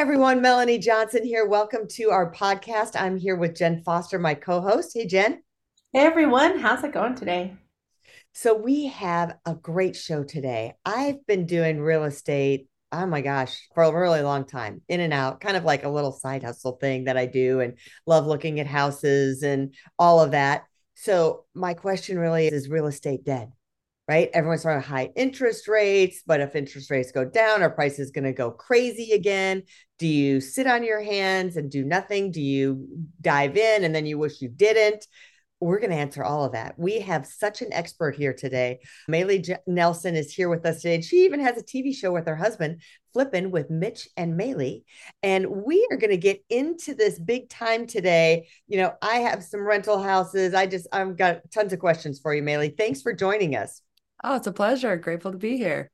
Everyone, 0.00 0.40
Melanie 0.40 0.78
Johnson 0.78 1.26
here. 1.26 1.46
Welcome 1.46 1.86
to 1.88 2.08
our 2.08 2.32
podcast. 2.32 2.98
I'm 2.98 3.18
here 3.18 3.36
with 3.36 3.54
Jen 3.54 3.82
Foster, 3.82 4.18
my 4.18 4.32
co 4.32 4.62
host. 4.62 4.92
Hey, 4.94 5.06
Jen. 5.06 5.42
Hey 5.92 6.06
everyone, 6.06 6.58
how's 6.58 6.82
it 6.82 6.94
going 6.94 7.16
today? 7.16 7.52
So, 8.32 8.56
we 8.56 8.86
have 8.86 9.36
a 9.44 9.54
great 9.54 9.94
show 9.94 10.24
today. 10.24 10.72
I've 10.86 11.26
been 11.26 11.44
doing 11.44 11.82
real 11.82 12.04
estate, 12.04 12.68
oh 12.90 13.04
my 13.04 13.20
gosh, 13.20 13.68
for 13.74 13.82
a 13.82 13.92
really 13.92 14.22
long 14.22 14.46
time, 14.46 14.80
in 14.88 15.00
and 15.00 15.12
out, 15.12 15.42
kind 15.42 15.58
of 15.58 15.64
like 15.64 15.84
a 15.84 15.90
little 15.90 16.12
side 16.12 16.44
hustle 16.44 16.78
thing 16.80 17.04
that 17.04 17.18
I 17.18 17.26
do 17.26 17.60
and 17.60 17.76
love 18.06 18.26
looking 18.26 18.58
at 18.58 18.66
houses 18.66 19.42
and 19.42 19.74
all 19.98 20.22
of 20.22 20.30
that. 20.30 20.64
So, 20.94 21.44
my 21.54 21.74
question 21.74 22.18
really 22.18 22.46
is 22.46 22.54
Is 22.54 22.70
real 22.70 22.86
estate 22.86 23.22
dead? 23.22 23.52
Right? 24.10 24.28
Everyone's 24.34 24.64
talking 24.64 24.78
about 24.78 24.88
high 24.88 25.10
interest 25.14 25.68
rates, 25.68 26.24
but 26.26 26.40
if 26.40 26.56
interest 26.56 26.90
rates 26.90 27.12
go 27.12 27.24
down, 27.24 27.62
our 27.62 27.70
price 27.70 28.00
is 28.00 28.10
going 28.10 28.24
to 28.24 28.32
go 28.32 28.50
crazy 28.50 29.12
again. 29.12 29.62
Do 30.00 30.08
you 30.08 30.40
sit 30.40 30.66
on 30.66 30.82
your 30.82 31.00
hands 31.00 31.56
and 31.56 31.70
do 31.70 31.84
nothing? 31.84 32.32
Do 32.32 32.40
you 32.40 32.88
dive 33.20 33.56
in 33.56 33.84
and 33.84 33.94
then 33.94 34.06
you 34.06 34.18
wish 34.18 34.42
you 34.42 34.48
didn't? 34.48 35.06
We're 35.60 35.78
going 35.78 35.92
to 35.92 35.96
answer 35.96 36.24
all 36.24 36.44
of 36.44 36.54
that. 36.54 36.76
We 36.76 36.98
have 37.02 37.24
such 37.24 37.62
an 37.62 37.72
expert 37.72 38.16
here 38.16 38.34
today. 38.34 38.80
Maeli 39.08 39.44
J- 39.44 39.58
Nelson 39.68 40.16
is 40.16 40.34
here 40.34 40.48
with 40.48 40.66
us 40.66 40.82
today. 40.82 41.02
She 41.02 41.24
even 41.24 41.38
has 41.38 41.56
a 41.56 41.62
TV 41.62 41.94
show 41.94 42.10
with 42.10 42.26
her 42.26 42.34
husband, 42.34 42.82
Flipping 43.12 43.52
with 43.52 43.70
Mitch 43.70 44.08
and 44.16 44.36
Maeli. 44.36 44.82
And 45.22 45.64
we 45.64 45.86
are 45.92 45.96
going 45.96 46.10
to 46.10 46.16
get 46.16 46.42
into 46.50 46.96
this 46.96 47.16
big 47.16 47.48
time 47.48 47.86
today. 47.86 48.48
You 48.66 48.78
know, 48.78 48.92
I 49.02 49.18
have 49.18 49.44
some 49.44 49.64
rental 49.64 50.02
houses. 50.02 50.52
I 50.52 50.66
just, 50.66 50.88
I've 50.92 51.16
got 51.16 51.48
tons 51.52 51.72
of 51.72 51.78
questions 51.78 52.18
for 52.18 52.34
you, 52.34 52.42
Maeli. 52.42 52.76
Thanks 52.76 53.02
for 53.02 53.12
joining 53.12 53.54
us. 53.54 53.82
Oh, 54.22 54.36
it's 54.36 54.46
a 54.46 54.52
pleasure. 54.52 54.96
Grateful 54.96 55.32
to 55.32 55.38
be 55.38 55.56
here. 55.56 55.90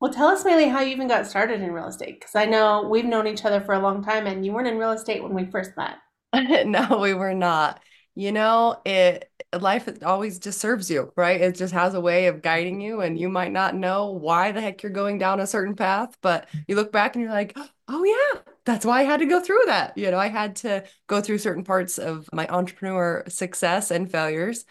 Well, 0.00 0.12
tell 0.12 0.28
us, 0.28 0.42
Maeli, 0.42 0.70
how 0.70 0.80
you 0.80 0.90
even 0.90 1.06
got 1.08 1.26
started 1.26 1.60
in 1.60 1.72
real 1.72 1.86
estate. 1.86 2.18
Because 2.18 2.34
I 2.34 2.44
know 2.44 2.88
we've 2.88 3.04
known 3.04 3.26
each 3.26 3.44
other 3.44 3.60
for 3.60 3.74
a 3.74 3.78
long 3.78 4.02
time 4.02 4.26
and 4.26 4.44
you 4.44 4.52
weren't 4.52 4.68
in 4.68 4.78
real 4.78 4.90
estate 4.90 5.22
when 5.22 5.34
we 5.34 5.46
first 5.46 5.72
met. 5.76 5.96
No, 6.66 6.98
we 7.00 7.14
were 7.14 7.34
not. 7.34 7.80
You 8.14 8.32
know, 8.32 8.80
it 8.84 9.30
life 9.58 9.88
always 10.02 10.38
just 10.38 10.60
serves 10.60 10.90
you, 10.90 11.12
right? 11.16 11.40
It 11.40 11.54
just 11.54 11.72
has 11.72 11.94
a 11.94 12.00
way 12.00 12.26
of 12.26 12.42
guiding 12.42 12.80
you, 12.80 13.00
and 13.00 13.18
you 13.18 13.28
might 13.28 13.52
not 13.52 13.74
know 13.74 14.10
why 14.10 14.52
the 14.52 14.60
heck 14.60 14.82
you're 14.82 14.92
going 14.92 15.18
down 15.18 15.40
a 15.40 15.46
certain 15.46 15.74
path, 15.74 16.16
but 16.20 16.48
you 16.66 16.74
look 16.76 16.92
back 16.92 17.14
and 17.14 17.22
you're 17.22 17.32
like, 17.32 17.56
oh 17.88 18.04
yeah, 18.04 18.40
that's 18.64 18.84
why 18.84 19.00
I 19.00 19.04
had 19.04 19.20
to 19.20 19.26
go 19.26 19.40
through 19.40 19.62
that. 19.66 19.96
You 19.96 20.10
know, 20.10 20.18
I 20.18 20.28
had 20.28 20.56
to 20.56 20.84
go 21.06 21.20
through 21.20 21.38
certain 21.38 21.64
parts 21.64 21.98
of 21.98 22.28
my 22.32 22.46
entrepreneur 22.48 23.24
success 23.28 23.90
and 23.90 24.10
failures 24.10 24.64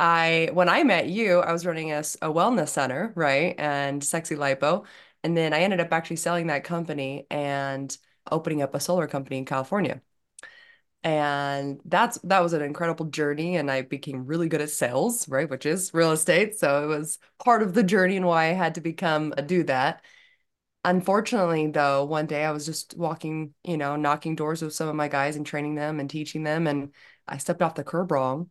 I 0.00 0.50
when 0.54 0.68
I 0.68 0.82
met 0.84 1.08
you, 1.08 1.40
I 1.40 1.52
was 1.52 1.66
running 1.66 1.92
a, 1.92 1.98
a 1.98 2.32
wellness 2.32 2.70
center, 2.70 3.12
right? 3.16 3.54
And 3.58 4.02
Sexy 4.02 4.34
Lipo. 4.36 4.86
And 5.22 5.36
then 5.36 5.52
I 5.52 5.60
ended 5.60 5.80
up 5.80 5.92
actually 5.92 6.16
selling 6.16 6.46
that 6.48 6.64
company 6.64 7.26
and 7.30 7.96
opening 8.30 8.62
up 8.62 8.74
a 8.74 8.80
solar 8.80 9.06
company 9.06 9.38
in 9.38 9.44
California. 9.44 10.02
And 11.02 11.80
that's 11.86 12.18
that 12.24 12.40
was 12.40 12.52
an 12.52 12.62
incredible 12.62 13.06
journey 13.06 13.56
and 13.56 13.70
I 13.70 13.82
became 13.82 14.26
really 14.26 14.48
good 14.48 14.60
at 14.60 14.70
sales, 14.70 15.28
right? 15.28 15.48
Which 15.48 15.64
is 15.66 15.94
real 15.94 16.12
estate. 16.12 16.58
So 16.58 16.84
it 16.84 16.86
was 16.88 17.18
part 17.42 17.62
of 17.62 17.74
the 17.74 17.82
journey 17.82 18.16
and 18.16 18.26
why 18.26 18.46
I 18.50 18.52
had 18.52 18.74
to 18.76 18.80
become 18.82 19.32
a 19.36 19.42
do 19.42 19.64
that. 19.64 20.02
Unfortunately, 20.84 21.68
though, 21.70 22.04
one 22.06 22.26
day 22.26 22.44
I 22.44 22.52
was 22.52 22.66
just 22.66 22.96
walking, 22.96 23.54
you 23.64 23.76
know, 23.76 23.96
knocking 23.96 24.34
doors 24.36 24.62
with 24.62 24.74
some 24.74 24.88
of 24.88 24.96
my 24.96 25.08
guys 25.08 25.36
and 25.36 25.46
training 25.46 25.74
them 25.74 26.00
and 26.00 26.08
teaching 26.10 26.42
them, 26.42 26.66
and 26.66 26.94
I 27.28 27.38
stepped 27.38 27.62
off 27.62 27.74
the 27.74 27.84
curb 27.84 28.12
wrong 28.12 28.50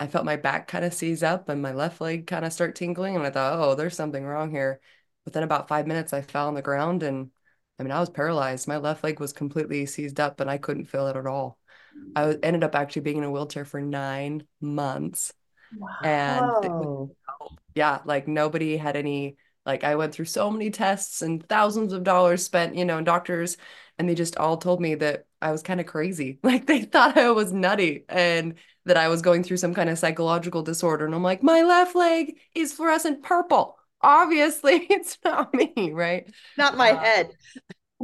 I 0.00 0.06
felt 0.06 0.24
my 0.24 0.36
back 0.36 0.68
kind 0.68 0.84
of 0.84 0.92
seize 0.92 1.22
up 1.22 1.48
and 1.48 1.62
my 1.62 1.72
left 1.72 2.00
leg 2.00 2.26
kind 2.26 2.44
of 2.44 2.52
start 2.52 2.74
tingling. 2.74 3.16
And 3.16 3.24
I 3.24 3.30
thought, 3.30 3.58
oh, 3.58 3.74
there's 3.74 3.96
something 3.96 4.24
wrong 4.24 4.50
here. 4.50 4.80
Within 5.24 5.42
about 5.42 5.68
five 5.68 5.86
minutes, 5.86 6.12
I 6.12 6.22
fell 6.22 6.48
on 6.48 6.54
the 6.54 6.62
ground 6.62 7.02
and 7.02 7.30
I 7.78 7.82
mean, 7.82 7.92
I 7.92 8.00
was 8.00 8.10
paralyzed. 8.10 8.68
My 8.68 8.76
left 8.76 9.02
leg 9.02 9.20
was 9.20 9.32
completely 9.32 9.86
seized 9.86 10.20
up 10.20 10.40
and 10.40 10.50
I 10.50 10.58
couldn't 10.58 10.86
feel 10.86 11.06
it 11.08 11.16
at 11.16 11.26
all. 11.26 11.58
I 12.16 12.36
ended 12.42 12.64
up 12.64 12.74
actually 12.74 13.02
being 13.02 13.18
in 13.18 13.24
a 13.24 13.30
wheelchair 13.30 13.64
for 13.64 13.80
nine 13.80 14.46
months. 14.60 15.32
Wow. 15.76 15.98
And 16.02 17.10
yeah, 17.74 18.00
like 18.04 18.28
nobody 18.28 18.76
had 18.76 18.96
any, 18.96 19.36
like 19.66 19.84
I 19.84 19.96
went 19.96 20.12
through 20.12 20.26
so 20.26 20.50
many 20.50 20.70
tests 20.70 21.22
and 21.22 21.46
thousands 21.48 21.92
of 21.92 22.04
dollars 22.04 22.44
spent, 22.44 22.76
you 22.76 22.84
know, 22.84 22.98
in 22.98 23.04
doctors, 23.04 23.56
and 23.98 24.08
they 24.08 24.14
just 24.14 24.36
all 24.36 24.56
told 24.56 24.80
me 24.80 24.96
that 24.96 25.26
I 25.40 25.52
was 25.52 25.62
kind 25.62 25.80
of 25.80 25.86
crazy. 25.86 26.38
Like 26.44 26.66
they 26.66 26.82
thought 26.82 27.16
I 27.16 27.30
was 27.30 27.52
nutty. 27.52 28.04
And 28.08 28.54
that 28.86 28.96
I 28.96 29.08
was 29.08 29.22
going 29.22 29.42
through 29.42 29.56
some 29.56 29.74
kind 29.74 29.88
of 29.88 29.98
psychological 29.98 30.62
disorder. 30.62 31.06
And 31.06 31.14
I'm 31.14 31.22
like, 31.22 31.42
my 31.42 31.62
left 31.62 31.94
leg 31.94 32.38
is 32.54 32.72
fluorescent 32.72 33.22
purple. 33.22 33.78
Obviously, 34.02 34.74
it's 34.90 35.18
not 35.24 35.54
me, 35.54 35.92
right? 35.92 36.30
Not 36.58 36.76
my 36.76 36.92
uh, 36.92 36.98
head. 36.98 37.30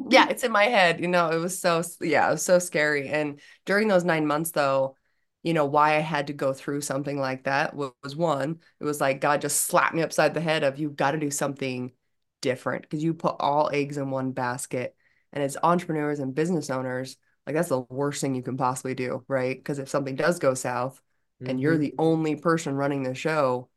yeah, 0.09 0.29
it's 0.29 0.45
in 0.45 0.53
my 0.53 0.65
head. 0.65 1.01
You 1.01 1.09
know, 1.09 1.31
it 1.31 1.39
was 1.39 1.59
so, 1.59 1.83
yeah, 2.01 2.29
it 2.29 2.33
was 2.33 2.43
so 2.43 2.59
scary. 2.59 3.09
And 3.09 3.41
during 3.67 3.89
those 3.89 4.05
nine 4.05 4.27
months, 4.27 4.53
though, 4.53 4.97
you 5.43 5.55
know, 5.55 5.67
why 5.67 5.97
I 5.97 6.01
had 6.01 6.27
to 6.29 6.33
go 6.33 6.53
through 6.53 6.83
something 6.83 7.19
like 7.19 7.45
that 7.45 7.75
was, 7.75 7.93
was 8.03 8.17
one, 8.17 8.61
it 8.79 8.85
was 8.85 9.01
like 9.01 9.21
God 9.21 9.41
just 9.41 9.65
slapped 9.65 9.95
me 9.95 10.03
upside 10.03 10.35
the 10.35 10.41
head 10.41 10.65
of 10.65 10.79
you've 10.79 10.97
got 10.97 11.13
to 11.13 11.19
do 11.19 11.31
something 11.31 11.93
different 12.41 12.83
because 12.83 13.03
you 13.03 13.15
put 13.15 13.37
all 13.41 13.71
eggs 13.73 13.97
in 13.97 14.11
one 14.11 14.33
basket. 14.33 14.95
And 15.33 15.45
as 15.45 15.57
entrepreneurs 15.63 16.19
and 16.19 16.35
business 16.35 16.71
owners, 16.71 17.17
like 17.47 17.57
that's 17.57 17.69
the 17.69 17.81
worst 17.81 18.21
thing 18.21 18.35
you 18.35 18.43
can 18.43 18.57
possibly 18.57 18.95
do, 18.95 19.25
right? 19.29 19.57
Because 19.57 19.79
if 19.79 19.89
something 19.89 20.17
does 20.17 20.39
go 20.39 20.55
south 20.55 21.01
mm-hmm. 21.41 21.51
and 21.51 21.61
you're 21.61 21.75
mm-hmm. 21.75 21.83
the 21.83 21.95
only 21.99 22.37
person 22.37 22.75
running 22.75 23.03
the 23.03 23.15
show, 23.15 23.69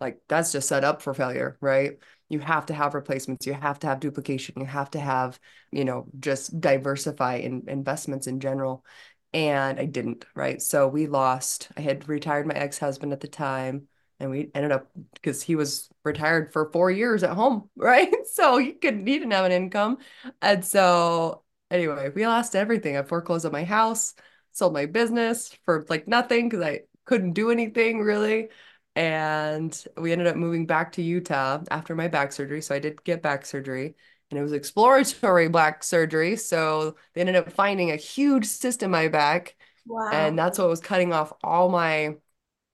like 0.00 0.20
that's 0.28 0.52
just 0.52 0.68
set 0.68 0.84
up 0.84 1.02
for 1.02 1.14
failure, 1.14 1.56
right? 1.60 1.98
You 2.28 2.40
have 2.40 2.66
to 2.66 2.74
have 2.74 2.94
replacements, 2.94 3.46
you 3.46 3.54
have 3.54 3.78
to 3.80 3.86
have 3.86 4.00
duplication, 4.00 4.56
you 4.58 4.66
have 4.66 4.90
to 4.92 5.00
have, 5.00 5.38
you 5.70 5.84
know, 5.84 6.06
just 6.18 6.60
diversify 6.60 7.36
in 7.36 7.64
investments 7.68 8.26
in 8.26 8.40
general. 8.40 8.84
And 9.32 9.80
I 9.80 9.86
didn't, 9.86 10.24
right? 10.34 10.60
So 10.60 10.86
we 10.88 11.06
lost. 11.06 11.68
I 11.76 11.80
had 11.80 12.08
retired 12.08 12.46
my 12.46 12.54
ex-husband 12.54 13.12
at 13.12 13.20
the 13.20 13.28
time 13.28 13.88
and 14.20 14.30
we 14.30 14.50
ended 14.54 14.72
up 14.72 14.90
because 15.14 15.42
he 15.42 15.56
was 15.56 15.88
retired 16.04 16.52
for 16.52 16.70
four 16.72 16.90
years 16.90 17.22
at 17.22 17.30
home, 17.30 17.68
right? 17.76 18.12
So 18.32 18.58
he 18.58 18.72
couldn't 18.72 19.06
he 19.06 19.18
didn't 19.18 19.32
have 19.32 19.44
an 19.44 19.52
income. 19.52 19.98
And 20.40 20.64
so 20.64 21.43
Anyway, 21.74 22.08
we 22.14 22.24
lost 22.24 22.54
everything. 22.54 22.96
I 22.96 23.02
foreclosed 23.02 23.44
on 23.44 23.50
my 23.50 23.64
house, 23.64 24.14
sold 24.52 24.72
my 24.72 24.86
business 24.86 25.52
for 25.64 25.84
like 25.88 26.06
nothing 26.06 26.48
because 26.48 26.64
I 26.64 26.82
couldn't 27.04 27.32
do 27.32 27.50
anything 27.50 28.00
really. 28.00 28.50
And 28.94 29.84
we 29.96 30.12
ended 30.12 30.28
up 30.28 30.36
moving 30.36 30.66
back 30.66 30.92
to 30.92 31.02
Utah 31.02 31.64
after 31.72 31.96
my 31.96 32.06
back 32.06 32.30
surgery. 32.30 32.62
So 32.62 32.76
I 32.76 32.78
did 32.78 33.02
get 33.02 33.22
back 33.22 33.44
surgery 33.44 33.96
and 34.30 34.38
it 34.38 34.42
was 34.42 34.52
exploratory 34.52 35.48
back 35.48 35.82
surgery. 35.82 36.36
So 36.36 36.94
they 37.12 37.22
ended 37.22 37.34
up 37.34 37.50
finding 37.50 37.90
a 37.90 37.96
huge 37.96 38.46
cyst 38.46 38.84
in 38.84 38.92
my 38.92 39.08
back. 39.08 39.56
Wow. 39.84 40.10
And 40.12 40.38
that's 40.38 40.60
what 40.60 40.68
was 40.68 40.80
cutting 40.80 41.12
off 41.12 41.32
all 41.42 41.70
my 41.70 42.14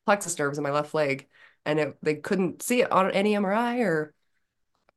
plexus 0.04 0.38
nerves 0.38 0.58
in 0.58 0.64
my 0.64 0.72
left 0.72 0.92
leg. 0.92 1.26
And 1.64 1.80
it, 1.80 1.96
they 2.02 2.16
couldn't 2.16 2.62
see 2.62 2.82
it 2.82 2.92
on 2.92 3.10
any 3.12 3.32
MRI 3.32 3.78
or, 3.78 4.12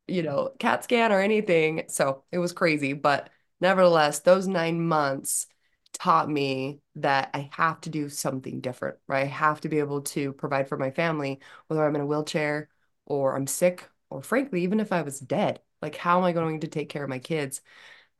you 0.06 0.22
know, 0.22 0.50
CAT 0.58 0.84
scan 0.84 1.10
or 1.10 1.20
anything. 1.20 1.84
So 1.88 2.24
it 2.30 2.36
was 2.38 2.52
crazy. 2.52 2.92
But 2.92 3.30
nevertheless, 3.64 4.20
those 4.20 4.46
nine 4.46 4.86
months 4.86 5.46
taught 5.94 6.28
me 6.28 6.80
that 6.96 7.30
I 7.32 7.48
have 7.52 7.80
to 7.82 7.90
do 7.90 8.10
something 8.10 8.60
different, 8.60 8.98
right? 9.08 9.22
I 9.22 9.26
have 9.26 9.62
to 9.62 9.70
be 9.70 9.78
able 9.78 10.02
to 10.02 10.34
provide 10.34 10.68
for 10.68 10.76
my 10.76 10.90
family, 10.90 11.40
whether 11.66 11.82
I'm 11.82 11.94
in 11.94 12.02
a 12.02 12.06
wheelchair 12.06 12.68
or 13.06 13.34
I'm 13.34 13.46
sick, 13.46 13.88
or 14.10 14.22
frankly, 14.22 14.64
even 14.64 14.80
if 14.80 14.92
I 14.92 15.00
was 15.00 15.18
dead. 15.18 15.60
Like, 15.80 15.96
how 15.96 16.18
am 16.18 16.24
I 16.24 16.32
going 16.32 16.60
to 16.60 16.68
take 16.68 16.90
care 16.90 17.04
of 17.04 17.08
my 17.08 17.18
kids? 17.18 17.62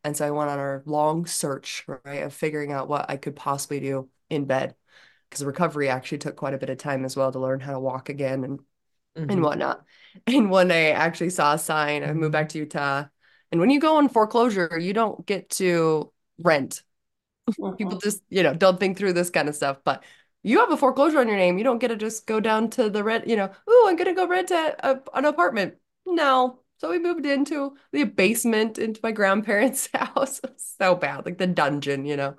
And 0.03 0.17
so 0.17 0.27
I 0.27 0.31
went 0.31 0.49
on 0.49 0.59
a 0.59 0.83
long 0.87 1.27
search, 1.27 1.85
right, 1.87 2.23
of 2.23 2.33
figuring 2.33 2.73
out 2.73 2.89
what 2.89 3.11
I 3.11 3.19
could 3.19 3.37
possibly 3.37 3.81
do 3.81 4.09
in 4.31 4.47
bed. 4.47 4.75
Because 5.29 5.45
recovery 5.45 5.91
actually 5.91 6.19
took 6.19 6.37
quite 6.37 6.55
a 6.55 6.59
bit 6.59 6.71
of 6.71 6.79
time 6.79 7.05
as 7.05 7.17
well 7.17 7.31
to 7.33 7.39
learn 7.39 7.61
how 7.61 7.73
to 7.73 7.81
walk 7.81 8.09
again 8.09 8.45
and 8.45 8.61
mm-hmm. 9.17 9.31
and 9.31 9.43
whatnot. 9.43 9.85
And 10.27 10.49
one 10.49 10.69
day 10.69 10.93
I 10.93 11.05
actually 11.05 11.31
saw 11.31 11.55
a 11.55 11.59
sign. 11.59 12.05
I 12.05 12.13
moved 12.13 12.33
back 12.33 12.49
to 12.51 12.59
Utah 12.59 13.07
and 13.55 13.61
when 13.61 13.71
you 13.71 13.79
go 13.79 14.01
in 14.01 14.09
foreclosure, 14.09 14.77
you 14.81 14.93
don't 14.93 15.25
get 15.27 15.49
to 15.51 16.11
rent. 16.43 16.83
Mm-hmm. 17.49 17.77
People 17.77 17.99
just, 18.01 18.21
you 18.29 18.43
know, 18.43 18.53
don't 18.53 18.81
think 18.81 18.99
through 18.99 19.13
this 19.13 19.31
kind 19.31 19.49
of 19.49 19.55
stuff. 19.55 19.79
But 19.85 20.03
you 20.43 20.59
have 20.59 20.73
a 20.73 20.77
foreclosure 20.77 21.21
on 21.21 21.29
your 21.29 21.37
name. 21.37 21.57
You 21.57 21.63
don't 21.63 21.79
get 21.79 21.87
to 21.87 21.97
just 21.97 22.27
go 22.27 22.41
down 22.41 22.69
to 22.71 22.91
the 22.91 23.05
rent, 23.05 23.29
you 23.29 23.37
know, 23.37 23.53
oh, 23.69 23.87
I'm 23.89 23.95
going 23.95 24.09
to 24.09 24.13
go 24.13 24.27
rent 24.27 24.51
a, 24.51 24.75
a, 24.91 25.01
an 25.15 25.25
apartment. 25.25 25.77
No. 26.05 26.59
So 26.79 26.91
we 26.91 26.99
moved 26.99 27.27
into 27.27 27.77
the 27.93 28.03
basement 28.03 28.77
into 28.77 28.99
my 29.05 29.13
grandparents' 29.13 29.89
house. 29.95 30.41
so 30.57 30.97
bad, 30.97 31.25
like 31.25 31.39
the 31.39 31.47
dungeon, 31.47 32.07
you 32.07 32.17
know. 32.17 32.35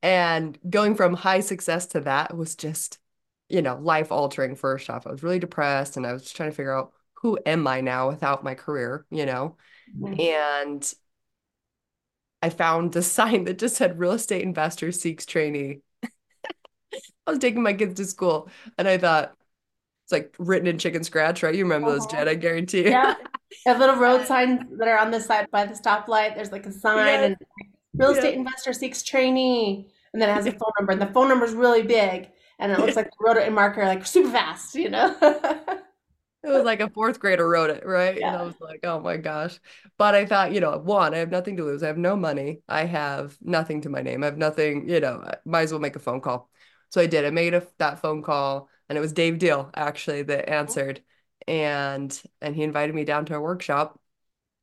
And 0.00 0.56
going 0.70 0.94
from 0.94 1.14
high 1.14 1.40
success 1.40 1.86
to 1.88 2.02
that 2.02 2.36
was 2.36 2.54
just, 2.54 3.00
you 3.48 3.62
know, 3.62 3.74
life 3.78 4.12
altering 4.12 4.54
first 4.54 4.88
off. 4.88 5.08
I 5.08 5.10
was 5.10 5.24
really 5.24 5.40
depressed 5.40 5.96
and 5.96 6.06
I 6.06 6.12
was 6.12 6.30
trying 6.30 6.50
to 6.50 6.56
figure 6.56 6.78
out 6.78 6.92
who 7.14 7.36
am 7.44 7.66
I 7.66 7.80
now 7.80 8.10
without 8.10 8.44
my 8.44 8.54
career, 8.54 9.06
you 9.10 9.26
know? 9.26 9.56
Mm-hmm. 9.98 10.20
And 10.20 10.94
I 12.42 12.50
found 12.50 12.92
the 12.92 13.02
sign 13.02 13.44
that 13.44 13.58
just 13.58 13.76
said 13.76 13.98
real 13.98 14.12
estate 14.12 14.42
investor 14.42 14.92
seeks 14.92 15.26
trainee. 15.26 15.80
I 16.04 17.30
was 17.30 17.38
taking 17.38 17.62
my 17.62 17.72
kids 17.72 17.94
to 17.94 18.04
school 18.04 18.48
and 18.76 18.88
I 18.88 18.98
thought 18.98 19.34
it's 20.04 20.12
like 20.12 20.34
written 20.38 20.66
in 20.66 20.78
chicken 20.78 21.04
scratch, 21.04 21.42
right? 21.42 21.54
You 21.54 21.64
remember 21.64 21.88
uh-huh. 21.88 21.98
those, 21.98 22.06
Jen, 22.06 22.28
I 22.28 22.34
guarantee. 22.34 22.88
Yeah. 22.88 23.14
Have 23.66 23.78
little 23.78 23.96
road 23.96 24.26
signs 24.26 24.62
that 24.78 24.88
are 24.88 24.98
on 24.98 25.10
the 25.10 25.20
side 25.20 25.46
by 25.50 25.66
the 25.66 25.74
stoplight. 25.74 26.34
There's 26.34 26.52
like 26.52 26.66
a 26.66 26.72
sign 26.72 27.06
Yes. 27.06 27.24
and 27.24 27.36
real 27.94 28.10
estate 28.10 28.34
investor 28.34 28.72
seeks 28.72 29.02
trainee, 29.02 29.92
and 30.12 30.22
then 30.22 30.30
it 30.30 30.32
has 30.32 30.46
a 30.46 30.52
phone 30.52 30.72
number, 30.78 30.92
and 30.92 31.02
the 31.02 31.06
phone 31.08 31.28
number 31.28 31.44
is 31.44 31.52
really 31.52 31.82
big, 31.82 32.30
and 32.58 32.72
it 32.72 32.78
looks 32.78 32.96
like 32.96 33.10
the 33.10 33.16
wrote 33.20 33.36
and 33.36 33.54
marker 33.54 33.84
like 33.84 34.06
super 34.06 34.30
fast, 34.30 34.74
you 34.74 34.88
know? 34.88 35.14
It 36.44 36.48
was 36.48 36.64
like 36.64 36.80
a 36.80 36.90
fourth 36.90 37.20
grader 37.20 37.48
wrote 37.48 37.70
it, 37.70 37.86
right? 37.86 38.18
And 38.18 38.34
I 38.34 38.42
was 38.42 38.56
like, 38.60 38.80
oh 38.84 38.98
my 39.00 39.16
gosh. 39.16 39.60
But 39.96 40.14
I 40.16 40.26
thought, 40.26 40.52
you 40.52 40.60
know, 40.60 40.76
one, 40.78 41.14
I 41.14 41.18
have 41.18 41.30
nothing 41.30 41.56
to 41.58 41.64
lose. 41.64 41.82
I 41.84 41.86
have 41.86 41.98
no 41.98 42.16
money. 42.16 42.62
I 42.68 42.84
have 42.84 43.38
nothing 43.40 43.82
to 43.82 43.88
my 43.88 44.02
name. 44.02 44.22
I 44.24 44.26
have 44.26 44.38
nothing, 44.38 44.88
you 44.88 44.98
know, 45.00 45.22
I 45.24 45.36
might 45.44 45.62
as 45.62 45.72
well 45.72 45.80
make 45.80 45.94
a 45.96 46.00
phone 46.00 46.20
call. 46.20 46.50
So 46.90 47.00
I 47.00 47.06
did. 47.06 47.24
I 47.24 47.30
made 47.30 47.54
a, 47.54 47.66
that 47.78 48.00
phone 48.00 48.22
call 48.22 48.68
and 48.88 48.98
it 48.98 49.00
was 49.00 49.12
Dave 49.12 49.38
Deal 49.38 49.70
actually 49.74 50.22
that 50.24 50.48
answered. 50.48 51.02
And 51.46 52.20
and 52.40 52.54
he 52.56 52.62
invited 52.64 52.94
me 52.94 53.04
down 53.04 53.24
to 53.26 53.36
a 53.36 53.40
workshop. 53.40 54.00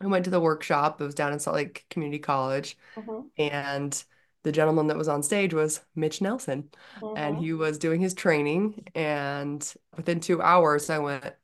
I 0.02 0.08
went 0.08 0.26
to 0.26 0.32
the 0.32 0.40
workshop. 0.40 1.02
It 1.02 1.06
was 1.06 1.16
down 1.16 1.34
in 1.34 1.40
Salt 1.40 1.56
Lake 1.56 1.86
Community 1.90 2.20
College. 2.20 2.78
Mhm, 2.96 3.30
And 3.38 4.04
the 4.44 4.52
gentleman 4.52 4.88
that 4.88 4.98
was 4.98 5.08
on 5.08 5.24
stage 5.24 5.54
was 5.54 5.82
Mitch 5.96 6.22
Nelson. 6.22 6.70
And 7.16 7.36
mhm. 7.36 7.40
he 7.40 7.54
was 7.54 7.78
doing 7.78 8.02
his 8.02 8.14
training. 8.14 8.88
And 8.96 9.62
within 9.96 10.20
two 10.20 10.42
hours, 10.42 10.90
I 10.90 11.00
went, 11.00 11.36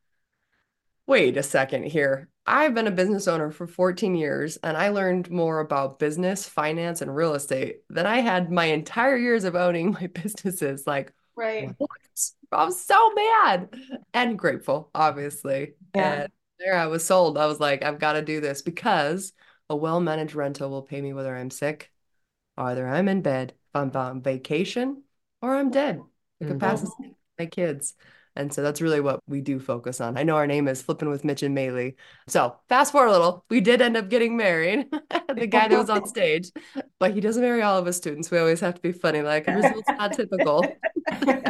Wait 1.07 1.37
a 1.37 1.43
second 1.43 1.83
here. 1.83 2.29
I've 2.47 2.73
been 2.73 2.87
a 2.87 2.91
business 2.91 3.27
owner 3.27 3.51
for 3.51 3.67
14 3.67 4.15
years 4.15 4.57
and 4.57 4.75
I 4.77 4.89
learned 4.89 5.29
more 5.29 5.59
about 5.59 5.99
business, 5.99 6.47
finance, 6.47 7.01
and 7.01 7.15
real 7.15 7.33
estate 7.35 7.81
than 7.89 8.05
I 8.05 8.19
had 8.21 8.51
my 8.51 8.65
entire 8.65 9.17
years 9.17 9.43
of 9.43 9.55
owning 9.55 9.91
my 9.99 10.07
businesses. 10.07 10.85
Like, 10.87 11.13
Right. 11.35 11.69
what? 11.77 11.89
I'm 12.51 12.71
so 12.71 13.11
mad 13.13 13.75
and 14.13 14.37
grateful, 14.39 14.89
obviously. 14.95 15.73
Yeah. 15.93 16.23
And 16.23 16.29
there 16.59 16.75
I 16.75 16.87
was 16.87 17.03
sold. 17.05 17.37
I 17.37 17.45
was 17.47 17.59
like, 17.59 17.83
I've 17.83 17.99
got 17.99 18.13
to 18.13 18.21
do 18.21 18.39
this 18.41 18.61
because 18.61 19.33
a 19.69 19.75
well-managed 19.75 20.35
rental 20.35 20.69
will 20.69 20.83
pay 20.83 21.01
me 21.01 21.13
whether 21.13 21.35
I'm 21.35 21.49
sick, 21.51 21.91
either 22.57 22.87
I'm 22.87 23.07
in 23.09 23.21
bed, 23.21 23.51
if 23.53 23.75
I'm 23.75 23.91
on 23.95 24.21
vacation, 24.21 25.03
or 25.41 25.55
I'm 25.55 25.71
dead. 25.71 26.01
I 26.41 26.45
could 26.45 26.59
pass 26.59 26.83
Mhm. 26.83 26.87
a 26.87 26.87
my 27.39 27.45
kids. 27.47 27.95
And 28.35 28.53
so 28.53 28.61
that's 28.61 28.81
really 28.81 28.99
what 28.99 29.21
we 29.27 29.41
do 29.41 29.59
focus 29.59 30.01
on. 30.01 30.17
I 30.17 30.23
know 30.23 30.35
our 30.35 30.47
name 30.47 30.67
is 30.67 30.81
Flipping 30.81 31.09
with 31.09 31.23
Mitch 31.23 31.41
and 31.43 31.55
Maeli. 31.55 31.95
So 32.27 32.55
fast 32.67 32.91
forward 32.91 33.07
a 33.07 33.11
little, 33.11 33.45
we 33.49 33.61
did 33.61 33.81
end 33.81 33.95
up 33.95 34.09
getting 34.09 34.35
married, 34.35 34.87
the 35.35 35.47
guy 35.47 35.67
that 35.67 35.77
was 35.77 35.89
on 35.89 36.05
stage, 36.15 36.51
but 36.99 37.13
he 37.13 37.21
doesn't 37.21 37.41
marry 37.41 37.61
all 37.61 37.77
of 37.77 37.85
his 37.85 37.95
students. 37.95 38.29
We 38.31 38.37
always 38.39 38.59
have 38.59 38.75
to 38.75 38.81
be 38.81 38.91
funny, 38.91 39.21
like 39.21 39.47
results 39.47 39.87
not 39.87 40.13
typical. 40.13 40.65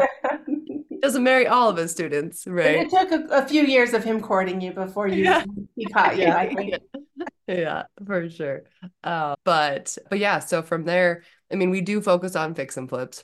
Doesn't 1.02 1.24
marry 1.24 1.46
all 1.46 1.70
of 1.70 1.78
his 1.78 1.92
students, 1.92 2.48
right? 2.48 2.78
It 2.78 2.90
took 2.90 3.12
a, 3.12 3.26
a 3.32 3.46
few 3.46 3.64
years 3.64 3.94
of 3.94 4.04
him 4.04 4.20
courting 4.22 4.60
you 4.60 4.72
before 4.72 5.08
you 5.08 5.24
Yeah. 5.26 5.46
he 5.76 5.86
caught 5.86 6.18
you, 6.18 6.28
I 6.28 6.52
think. 6.52 6.76
Yeah, 7.48 7.84
for 8.08 8.28
sure. 8.30 8.64
Uh, 9.04 9.36
but 9.44 9.96
but 10.10 10.18
yeah, 10.18 10.40
so 10.40 10.64
from 10.64 10.84
there, 10.84 11.22
I 11.52 11.56
mean, 11.56 11.70
we 11.70 11.82
do 11.82 12.02
focus 12.02 12.36
on 12.36 12.56
fix 12.56 12.76
and 12.78 12.90
flips, 12.90 13.24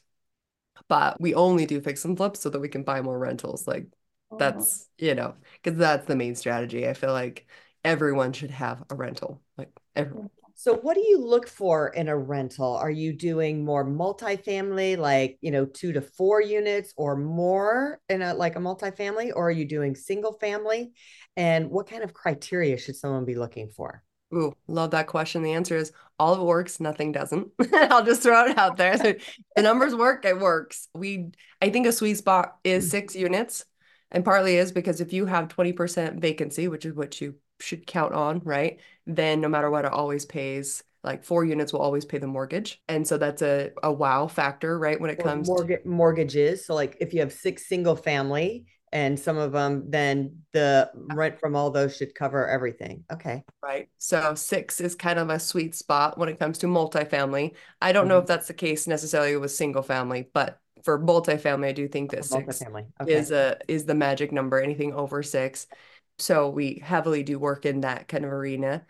but 0.87 1.19
we 1.19 1.33
only 1.33 1.65
do 1.65 1.81
fix 1.81 2.05
and 2.05 2.17
flips 2.17 2.41
so 2.41 2.49
that 2.49 2.59
we 2.59 2.69
can 2.69 2.83
buy 2.83 3.01
more 3.01 3.17
rentals. 3.17 3.67
Like 3.67 3.87
oh. 4.31 4.37
that's, 4.37 4.87
you 4.97 5.15
know, 5.15 5.35
because 5.61 5.77
that's 5.77 6.05
the 6.05 6.15
main 6.15 6.35
strategy. 6.35 6.87
I 6.87 6.93
feel 6.93 7.13
like 7.13 7.47
everyone 7.83 8.33
should 8.33 8.51
have 8.51 8.83
a 8.89 8.95
rental. 8.95 9.41
Like 9.57 9.69
everyone. 9.95 10.29
So 10.55 10.75
what 10.75 10.93
do 10.93 11.01
you 11.01 11.17
look 11.17 11.47
for 11.47 11.87
in 11.87 12.07
a 12.07 12.15
rental? 12.15 12.75
Are 12.75 12.91
you 12.91 13.13
doing 13.13 13.65
more 13.65 13.83
multifamily, 13.83 14.95
like, 14.95 15.39
you 15.41 15.49
know, 15.49 15.65
two 15.65 15.91
to 15.93 16.01
four 16.01 16.39
units 16.39 16.93
or 16.97 17.15
more 17.15 17.99
in 18.09 18.21
a 18.21 18.35
like 18.35 18.55
a 18.57 18.59
multifamily, 18.59 19.31
or 19.35 19.47
are 19.47 19.51
you 19.51 19.65
doing 19.65 19.95
single 19.95 20.33
family? 20.33 20.91
And 21.35 21.71
what 21.71 21.89
kind 21.89 22.03
of 22.03 22.13
criteria 22.13 22.77
should 22.77 22.95
someone 22.95 23.25
be 23.25 23.33
looking 23.33 23.69
for? 23.69 24.03
Ooh, 24.33 24.55
love 24.67 24.91
that 24.91 25.07
question. 25.07 25.43
The 25.43 25.53
answer 25.53 25.75
is 25.75 25.91
all 26.19 26.33
of 26.33 26.39
it 26.39 26.45
works, 26.45 26.79
nothing 26.79 27.11
doesn't. 27.11 27.49
I'll 27.73 28.05
just 28.05 28.23
throw 28.23 28.45
it 28.45 28.57
out 28.57 28.77
there. 28.77 28.97
The 29.55 29.61
numbers 29.61 29.95
work, 29.95 30.25
it 30.25 30.39
works. 30.39 30.87
We, 30.93 31.31
I 31.61 31.69
think 31.69 31.87
a 31.87 31.91
sweet 31.91 32.17
spot 32.17 32.55
is 32.63 32.87
mm. 32.87 32.91
six 32.91 33.15
units, 33.15 33.65
and 34.11 34.23
partly 34.23 34.57
is 34.57 34.71
because 34.71 35.01
if 35.01 35.13
you 35.13 35.25
have 35.25 35.47
20% 35.49 36.19
vacancy, 36.19 36.67
which 36.67 36.85
is 36.85 36.93
what 36.93 37.19
you 37.19 37.35
should 37.59 37.85
count 37.85 38.13
on, 38.13 38.41
right? 38.43 38.79
Then 39.05 39.41
no 39.41 39.49
matter 39.49 39.69
what, 39.69 39.85
it 39.85 39.91
always 39.91 40.25
pays 40.25 40.83
like 41.03 41.23
four 41.23 41.43
units 41.43 41.73
will 41.73 41.81
always 41.81 42.05
pay 42.05 42.19
the 42.19 42.27
mortgage. 42.27 42.81
And 42.87 43.07
so 43.07 43.17
that's 43.17 43.41
a, 43.41 43.71
a 43.81 43.91
wow 43.91 44.27
factor, 44.27 44.77
right? 44.77 44.99
When 44.99 45.09
it 45.09 45.19
Or 45.19 45.23
comes 45.23 45.47
to 45.47 45.53
mortgage 45.53 45.85
mortgages. 45.85 46.65
So 46.65 46.75
like 46.75 46.97
if 46.99 47.13
you 47.13 47.21
have 47.21 47.33
six 47.33 47.67
single 47.67 47.95
family 47.95 48.65
and 48.91 49.19
some 49.19 49.37
of 49.37 49.51
them, 49.51 49.89
then 49.89 50.39
the 50.53 50.89
rent 50.95 51.39
from 51.39 51.55
all 51.55 51.71
those 51.71 51.95
should 51.95 52.13
cover 52.15 52.47
everything. 52.47 53.03
Okay. 53.11 53.43
Right. 53.63 53.89
So 53.97 54.35
six 54.35 54.81
is 54.81 54.95
kind 54.95 55.19
of 55.19 55.29
a 55.29 55.39
sweet 55.39 55.75
spot 55.75 56.17
when 56.17 56.29
it 56.29 56.39
comes 56.39 56.57
to 56.59 56.67
multifamily. 56.67 57.55
I 57.81 57.91
don't 57.91 58.07
know 58.07 58.17
Mhm. 58.17 58.21
if 58.21 58.27
that's 58.27 58.47
the 58.47 58.53
case 58.53 58.87
necessarily 58.87 59.37
with 59.37 59.51
single 59.51 59.83
family, 59.83 60.29
but 60.33 60.59
for 60.83 60.99
multifamily, 60.99 61.67
I 61.67 61.71
do 61.73 61.87
think 61.87 62.11
that 62.11 62.25
six 62.25 62.61
Okay. 63.01 63.19
is 63.19 63.31
a 63.31 63.57
is 63.67 63.85
the 63.85 63.95
magic 63.95 64.31
number, 64.31 64.59
anything 64.59 64.93
over 64.93 65.23
six. 65.23 65.67
So 66.19 66.49
we 66.49 66.81
heavily 66.83 67.23
do 67.23 67.39
work 67.39 67.65
in 67.65 67.81
that 67.81 68.07
kind 68.07 68.25
of 68.25 68.31
arena. 68.31 68.85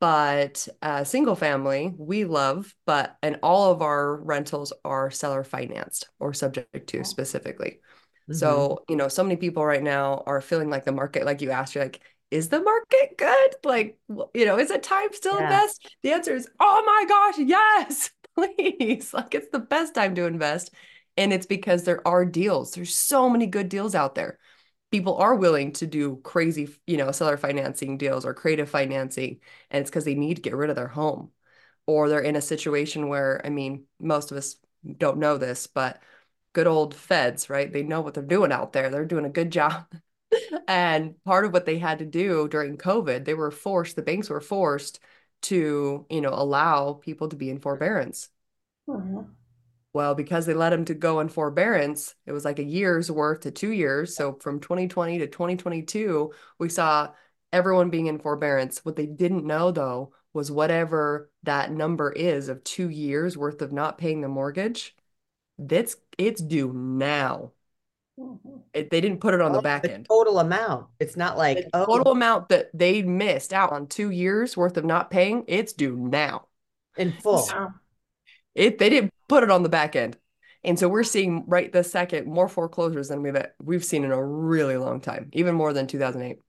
But 0.00 0.68
uh, 0.80 1.02
single 1.04 1.34
family, 1.34 1.92
we 1.96 2.24
love, 2.24 2.72
but 2.86 3.16
and 3.22 3.38
all 3.42 3.72
of 3.72 3.82
our 3.82 4.16
rentals 4.16 4.72
are 4.84 5.10
seller 5.10 5.42
financed 5.42 6.08
or 6.20 6.32
subject 6.34 6.86
to 6.88 7.04
specifically. 7.04 7.80
Mhm. 8.28 8.38
So, 8.38 8.84
you 8.88 8.96
know, 8.96 9.08
so 9.08 9.22
many 9.22 9.36
people 9.36 9.64
right 9.64 9.82
now 9.82 10.22
are 10.26 10.40
feeling 10.40 10.70
like 10.70 10.84
the 10.84 10.92
market, 10.92 11.24
like 11.24 11.40
you 11.40 11.50
asked, 11.50 11.74
you're 11.74 11.84
like, 11.84 12.00
is 12.30 12.48
the 12.50 12.60
market 12.60 13.16
good? 13.16 13.54
Like, 13.64 13.98
you 14.34 14.44
know, 14.44 14.58
is 14.58 14.70
it 14.70 14.82
time 14.82 15.12
still 15.12 15.38
Yeah. 15.38 15.42
invest? 15.44 15.88
The 16.02 16.12
answer 16.12 16.34
is, 16.34 16.48
oh 16.60 16.82
my 16.86 17.04
gosh, 17.08 17.38
yes, 17.38 18.10
please. 18.36 19.12
Like, 19.14 19.34
it's 19.34 19.48
the 19.50 19.58
best 19.58 19.94
time 19.94 20.14
to 20.16 20.26
invest. 20.26 20.72
And 21.16 21.32
it's 21.32 21.46
because 21.46 21.84
there 21.84 22.06
are 22.06 22.24
deals. 22.24 22.72
There's 22.72 22.94
so 22.94 23.28
many 23.28 23.46
good 23.46 23.68
deals 23.68 23.94
out 23.94 24.14
there. 24.14 24.38
People 24.90 25.16
are 25.16 25.34
willing 25.34 25.72
to 25.72 25.86
do 25.86 26.16
crazy, 26.22 26.68
you 26.86 26.96
know, 26.96 27.12
seller 27.12 27.36
financing 27.36 27.98
deals 27.98 28.24
or 28.24 28.34
creative 28.34 28.70
financing. 28.70 29.40
And 29.70 29.80
it's 29.82 29.90
because 29.90 30.04
they 30.04 30.14
need 30.14 30.36
to 30.36 30.42
get 30.42 30.54
rid 30.56 30.70
of 30.70 30.76
their 30.76 30.88
home 30.88 31.30
or 31.86 32.08
they're 32.08 32.20
in 32.20 32.36
a 32.36 32.40
situation 32.40 33.08
where, 33.08 33.40
I 33.44 33.50
mean, 33.50 33.84
most 34.00 34.30
of 34.30 34.38
us 34.38 34.56
don't 34.98 35.18
know 35.18 35.38
this, 35.38 35.66
but 35.66 36.00
good 36.52 36.66
old 36.66 36.94
feds, 36.94 37.50
right? 37.50 37.72
They 37.72 37.82
know 37.82 38.00
what 38.00 38.14
they're 38.14 38.22
doing 38.22 38.52
out 38.52 38.72
there. 38.72 38.90
They're 38.90 39.04
doing 39.04 39.24
a 39.24 39.30
good 39.30 39.50
job. 39.50 39.86
And 40.68 41.14
part 41.24 41.46
of 41.46 41.54
what 41.54 41.64
they 41.64 41.78
had 41.78 42.00
to 42.00 42.04
do 42.04 42.48
during 42.48 42.76
COVID, 42.76 43.24
they 43.24 43.32
were 43.32 43.50
forced, 43.50 43.96
the 43.96 44.02
banks 44.02 44.28
were 44.28 44.42
forced 44.42 45.00
to, 45.42 46.04
you 46.10 46.20
know, 46.20 46.34
allow 46.34 46.92
people 46.92 47.30
to 47.30 47.36
be 47.36 47.48
in 47.48 47.58
forbearance. 47.60 48.28
Mhm. 48.86 49.28
Well, 49.92 50.14
because 50.14 50.46
they 50.46 50.54
let 50.54 50.70
them 50.70 50.84
to 50.86 50.94
go 50.94 51.20
in 51.20 51.28
forbearance, 51.28 52.14
it 52.26 52.32
was 52.32 52.44
like 52.44 52.58
a 52.58 52.64
year's 52.64 53.10
worth 53.10 53.40
to 53.40 53.50
two 53.50 53.72
years. 53.72 54.14
So 54.14 54.34
from 54.34 54.60
2020 54.60 55.18
to 55.18 55.26
2022, 55.26 56.32
we 56.58 56.68
saw 56.68 57.12
everyone 57.52 57.90
being 57.90 58.06
in 58.06 58.18
forbearance. 58.18 58.84
What 58.84 58.96
they 58.96 59.06
didn't 59.06 59.46
know 59.46 59.70
though 59.72 60.12
was 60.34 60.52
whatever 60.52 61.30
that 61.44 61.72
number 61.72 62.12
is 62.12 62.48
of 62.48 62.62
two 62.64 62.90
years 62.90 63.36
worth 63.36 63.62
of 63.62 63.72
not 63.72 63.98
paying 63.98 64.20
the 64.20 64.28
mortgage, 64.28 64.94
that's 65.58 65.96
it's 66.18 66.40
due 66.42 66.72
now. 66.72 67.52
Mhm. 68.18 68.62
It, 68.74 68.90
they 68.90 69.00
didn't 69.00 69.20
put 69.20 69.34
it 69.34 69.40
on 69.40 69.52
the 69.52 69.58
Oh, 69.58 69.62
back 69.62 69.82
the 69.82 69.94
end. 69.94 70.06
total 70.08 70.38
amount. 70.40 70.88
It's 70.98 71.16
not 71.16 71.36
like, 71.38 71.58
The 71.58 71.70
oh, 71.74 71.86
total 71.86 72.12
amount 72.12 72.48
that 72.48 72.70
they 72.74 73.02
missed 73.02 73.52
out 73.52 73.72
on 73.72 73.86
two 73.86 74.10
years 74.10 74.56
worth 74.56 74.76
of 74.76 74.84
not 74.84 75.10
paying, 75.10 75.44
it's 75.46 75.72
due 75.72 75.96
now. 75.96 76.46
in 76.96 77.12
full. 77.12 77.46
Wow. 77.46 77.74
It 78.54 78.78
they 78.78 78.90
didn't 78.90 79.12
put 79.28 79.42
it 79.44 79.50
on 79.50 79.62
the 79.62 79.68
back 79.68 79.94
end. 79.96 80.16
And 80.64 80.78
so 80.78 80.88
we're 80.88 81.04
seeing 81.04 81.44
right 81.46 81.72
this 81.72 81.90
second 81.92 82.26
more 82.26 82.48
foreclosures 82.48 83.08
than 83.08 83.22
we've 83.22 83.36
we've 83.62 83.84
seen 83.84 84.04
in 84.04 84.10
a 84.12 84.24
really 84.24 84.76
long 84.76 85.00
time, 85.00 85.30
even 85.32 85.54
more 85.54 85.72
than 85.72 85.86
2008. 85.86 86.40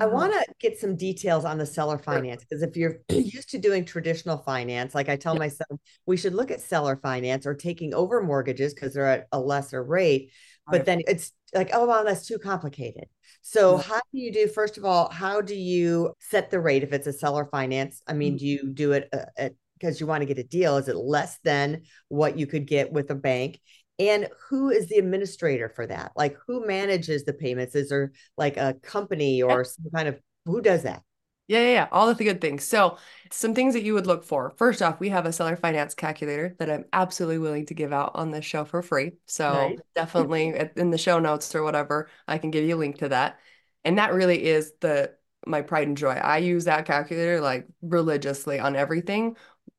I 0.00 0.06
want 0.06 0.32
to 0.32 0.44
get 0.60 0.78
some 0.78 0.96
details 0.96 1.44
on 1.44 1.56
the 1.58 1.66
seller 1.66 1.98
finance 1.98 2.42
because 2.42 2.62
if 2.62 2.76
you're 2.76 2.98
used 3.10 3.50
to 3.50 3.58
doing 3.58 3.84
traditional 3.84 4.38
finance, 4.38 4.94
like 4.94 5.08
I 5.08 5.16
tell 5.16 5.34
Yeah. 5.34 5.38
my 5.40 5.48
son, 5.48 5.78
we 6.06 6.16
should 6.16 6.34
look 6.34 6.50
at 6.50 6.60
seller 6.60 6.96
finance 6.96 7.46
or 7.46 7.54
taking 7.54 7.94
over 7.94 8.20
mortgages 8.22 8.74
because 8.74 8.94
they're 8.94 9.06
at 9.06 9.28
a 9.32 9.38
lesser 9.38 9.82
rate. 9.82 10.32
But 10.66 10.78
Right. 10.78 10.86
then 10.86 11.02
it's 11.06 11.32
like, 11.54 11.70
oh, 11.72 11.84
wow, 11.86 12.02
that's 12.02 12.26
too 12.26 12.38
complicated. 12.38 13.04
So, 13.42 13.76
Yeah. 13.76 13.82
how 13.82 14.00
do 14.12 14.18
you 14.18 14.32
do, 14.32 14.48
first 14.48 14.78
of 14.78 14.84
all, 14.84 15.10
how 15.10 15.40
do 15.40 15.54
you 15.54 16.14
set 16.18 16.50
the 16.50 16.58
rate 16.58 16.82
if 16.82 16.92
it's 16.92 17.06
a 17.06 17.12
seller 17.12 17.44
finance? 17.44 18.02
I 18.06 18.14
mean, 18.14 18.34
Mhm. 18.34 18.38
do 18.38 18.46
you 18.46 18.68
do 18.72 18.92
it 18.92 19.08
uh, 19.12 19.26
at 19.36 19.54
because 19.78 20.00
you 20.00 20.06
want 20.06 20.22
to 20.22 20.26
get 20.26 20.38
a 20.38 20.44
deal? 20.44 20.76
Is 20.78 20.88
it 20.88 20.96
less 20.96 21.38
than 21.44 21.82
what 22.08 22.38
you 22.38 22.46
could 22.46 22.66
get 22.66 22.92
with 22.92 23.10
a 23.10 23.14
bank? 23.14 23.60
And 23.98 24.28
who 24.48 24.70
is 24.70 24.88
the 24.88 24.96
administrator 24.96 25.68
for 25.68 25.86
that? 25.86 26.12
Like, 26.16 26.36
who 26.46 26.66
manages 26.66 27.24
the 27.24 27.32
payments? 27.32 27.74
Is 27.74 27.90
there 27.90 28.12
like 28.36 28.56
a 28.56 28.74
company 28.82 29.42
Yeah. 29.48 29.56
or 29.56 29.64
some 29.64 29.86
kind 29.94 30.08
of 30.08 30.20
who 30.46 30.60
does 30.60 30.82
that? 30.82 31.02
Yeah, 31.46 31.60
yeah, 31.60 31.72
yeah, 31.72 31.88
all 31.92 32.08
of 32.08 32.16
the 32.16 32.24
good 32.24 32.40
things. 32.40 32.64
So, 32.64 32.96
some 33.30 33.54
things 33.54 33.74
that 33.74 33.82
you 33.82 33.92
would 33.94 34.06
look 34.06 34.24
for. 34.24 34.54
First 34.56 34.80
off, 34.80 34.98
we 34.98 35.10
have 35.10 35.26
a 35.26 35.32
seller 35.32 35.56
finance 35.56 35.94
calculator 35.94 36.56
that 36.58 36.70
I'm 36.70 36.86
absolutely 36.94 37.36
willing 37.38 37.66
to 37.66 37.74
give 37.74 37.92
out 37.92 38.12
on 38.14 38.30
this 38.30 38.46
show 38.46 38.64
for 38.64 38.80
free. 38.82 39.12
So, 39.26 39.76
Nice. 39.76 39.84
definitely 39.94 40.54
in 40.76 40.90
the 40.90 40.96
show 40.96 41.18
notes 41.18 41.54
or 41.54 41.62
whatever, 41.62 42.08
I 42.26 42.38
can 42.38 42.50
give 42.50 42.64
you 42.64 42.76
a 42.76 42.78
link 42.78 42.98
to 42.98 43.10
that. 43.10 43.40
And 43.84 43.98
that 43.98 44.14
really 44.14 44.42
is 44.42 44.72
the 44.80 45.14
my 45.46 45.60
pride 45.60 45.86
and 45.86 45.98
joy. 45.98 46.12
I 46.12 46.38
use 46.38 46.64
that 46.64 46.86
calculator 46.86 47.38
like 47.42 47.66
religiously 47.82 48.58
on 48.58 48.74
everything. 48.76 49.36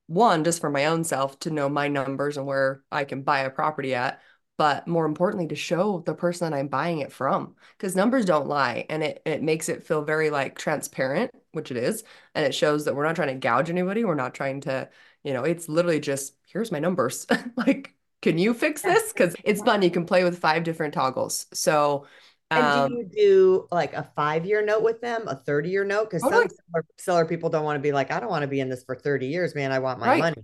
One, 0.08 0.44
just 0.44 0.62
for 0.62 0.70
my 0.70 0.86
own 0.86 1.04
self 1.04 1.40
to 1.40 1.50
know 1.52 1.68
my 1.70 1.88
numbers 1.88 2.38
and 2.38 2.46
where 2.46 2.84
I 2.92 3.06
can 3.06 3.24
buy 3.24 3.40
a 3.40 3.50
property 3.50 3.96
at, 3.96 4.22
but 4.58 4.88
more 4.88 5.06
importantly, 5.06 5.48
to 5.48 5.56
show 5.56 6.00
the 6.06 6.14
person 6.14 6.50
that 6.50 6.58
I'm 6.58 6.68
buying 6.68 7.00
it 7.00 7.12
from. 7.12 7.56
Because 7.78 7.96
numbers 7.96 8.26
don't 8.26 8.48
lie 8.48 8.86
and 8.90 9.04
it, 9.04 9.22
it 9.26 9.42
makes 9.42 9.68
it 9.68 9.84
feel 9.86 10.04
very 10.04 10.30
like 10.30 10.58
transparent, 10.58 11.32
which 11.52 11.72
it 11.72 11.78
is. 11.78 12.04
And 12.36 12.46
it 12.46 12.54
shows 12.54 12.86
that 12.86 12.96
we're 12.96 13.06
not 13.06 13.16
trying 13.16 13.30
to 13.30 13.36
gouge 13.36 13.70
anybody. 13.70 14.06
We're 14.06 14.16
not 14.16 14.36
trying 14.36 14.62
to, 14.62 14.90
you 15.24 15.34
know, 15.34 15.44
it's 15.44 15.68
literally 15.68 16.00
just 16.00 16.36
here's 16.48 16.72
my 16.72 16.80
numbers. 16.80 17.26
like, 17.58 17.96
can 18.22 18.38
you 18.38 18.54
fix 18.54 18.82
this? 18.82 19.12
Because 19.12 19.36
it's 19.44 19.62
fun. 19.62 19.82
You 19.82 19.92
can 19.92 20.06
play 20.06 20.24
with 20.24 20.40
five 20.40 20.64
different 20.64 20.94
toggles. 20.94 21.48
So 21.54 22.06
And 22.52 22.64
um, 22.64 22.90
do 22.90 22.96
you 22.98 23.04
do 23.06 23.68
like 23.72 23.94
a 23.94 24.10
five 24.16 24.46
year 24.46 24.64
note 24.64 24.84
with 24.84 25.02
them, 25.02 25.28
a 25.28 25.36
30 25.36 25.70
year 25.70 25.84
note? 25.84 26.06
Because 26.06 26.22
totally, 26.22 26.48
some 26.50 26.58
seller, 26.72 26.86
seller 26.98 27.26
people 27.26 27.50
don't 27.50 27.64
want 27.64 27.78
to 27.78 27.82
be 27.82 27.92
like, 27.92 28.12
I 28.12 28.20
don't 28.20 28.30
want 28.30 28.44
to 28.44 28.48
be 28.48 28.60
in 28.60 28.70
this 28.70 28.84
for 28.84 28.96
30 28.96 29.28
years, 29.28 29.56
man. 29.56 29.72
I 29.72 29.80
want 29.80 30.00
my 30.00 30.08
right, 30.08 30.20
money. 30.20 30.44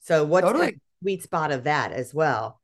So 0.00 0.24
what's 0.24 0.46
totally. 0.46 0.80
sweet 1.02 1.22
spot 1.22 1.52
of 1.52 1.64
that 1.64 1.92
as 1.92 2.14
well? 2.14 2.60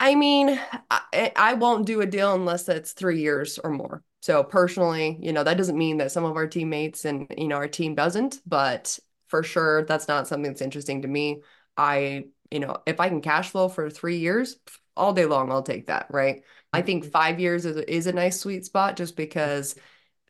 I 0.00 0.14
mean, 0.14 0.58
I, 0.90 1.32
I 1.34 1.54
won't 1.54 1.86
do 1.86 2.00
a 2.00 2.06
deal 2.06 2.34
unless 2.34 2.68
it's 2.68 2.92
three 2.92 3.20
years 3.20 3.58
or 3.58 3.70
more. 3.70 4.04
So 4.20 4.44
personally, 4.44 5.18
you 5.20 5.32
know, 5.32 5.42
that 5.42 5.56
doesn't 5.56 5.76
mean 5.76 5.98
that 5.98 6.12
some 6.12 6.24
of 6.24 6.36
our 6.36 6.46
teammates 6.46 7.04
and, 7.04 7.26
you 7.36 7.48
know, 7.48 7.56
our 7.56 7.68
team 7.68 7.94
doesn't, 7.94 8.40
but 8.46 8.98
for 9.26 9.42
sure, 9.42 9.84
that's 9.84 10.08
not 10.08 10.28
something 10.28 10.50
that's 10.50 10.62
interesting 10.62 11.02
to 11.02 11.08
me. 11.08 11.42
I, 11.76 12.26
you 12.50 12.60
know, 12.60 12.76
if 12.86 13.00
I 13.00 13.08
can 13.08 13.20
cash 13.20 13.50
flow 13.50 13.68
for 13.68 13.90
three 13.90 14.18
years, 14.18 14.56
all 14.96 15.12
day 15.12 15.26
long, 15.26 15.50
I'll 15.50 15.62
take 15.62 15.86
that, 15.86 16.06
right? 16.10 16.42
I 16.72 16.82
think 16.82 17.04
Mhm. 17.04 17.10
five 17.10 17.40
years 17.40 17.64
is, 17.64 17.76
is 17.76 18.06
a 18.06 18.12
nice 18.12 18.40
sweet 18.40 18.64
spot 18.64 18.96
just 18.96 19.16
because 19.16 19.74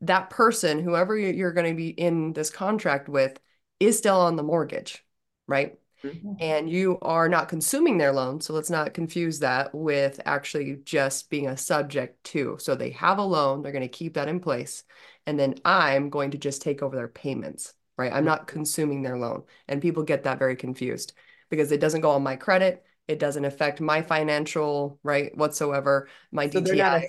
that 0.01 0.31
person, 0.31 0.79
whoever 0.79 1.17
you- 1.17 1.33
you're 1.33 1.53
going 1.53 1.71
to 1.71 1.77
be 1.77 1.89
in 1.91 2.33
this 2.33 2.51
contract 2.51 3.09
with, 3.09 3.39
is 3.81 3.99
still 3.99 4.21
on 4.21 4.37
the 4.37 4.43
mortgage, 4.43 5.05
right? 5.47 5.79
Mhm. 6.05 6.37
and 6.41 6.71
you 6.71 6.99
are 7.03 7.29
not 7.29 7.49
consuming 7.49 7.99
their 7.99 8.13
loan. 8.13 8.41
So 8.41 8.53
let's 8.55 8.71
not 8.71 8.95
confuse 8.95 9.41
that 9.41 9.75
with 9.75 10.21
actually 10.25 10.77
just 10.85 11.31
being 11.31 11.49
a 11.49 11.57
subject 11.57 12.23
to. 12.25 12.57
So 12.61 12.75
they 12.77 12.91
have 12.91 13.19
a 13.19 13.23
loan, 13.25 13.63
they're 13.63 13.73
going 13.73 13.83
to 13.83 13.89
keep 13.89 14.15
that 14.15 14.29
in 14.29 14.39
place. 14.41 14.85
And 15.27 15.39
then 15.39 15.57
I'm 15.65 16.11
going 16.11 16.31
to 16.33 16.39
just 16.39 16.63
take 16.63 16.83
over 16.83 16.95
their 16.97 17.09
payments, 17.09 17.75
right? 17.97 18.13
I'm 18.13 18.25
not 18.25 18.47
consuming 18.47 19.03
their 19.03 19.19
loan. 19.19 19.43
And 19.67 19.83
people 19.83 20.05
get 20.05 20.23
that 20.25 20.39
very 20.39 20.57
confused 20.57 21.13
because 21.51 21.73
it 21.73 21.81
doesn't 21.81 22.03
go 22.03 22.11
on 22.13 22.23
my 22.23 22.37
credit. 22.37 22.85
It 23.09 23.19
doesn't 23.19 23.45
affect 23.45 23.81
my 23.81 24.03
financial, 24.03 25.01
right, 25.03 25.35
whatsoever, 25.37 26.09
my 26.31 26.47
So 26.49 26.61
they're 26.61 26.75
not 26.75 27.01
DTI. 27.01 27.09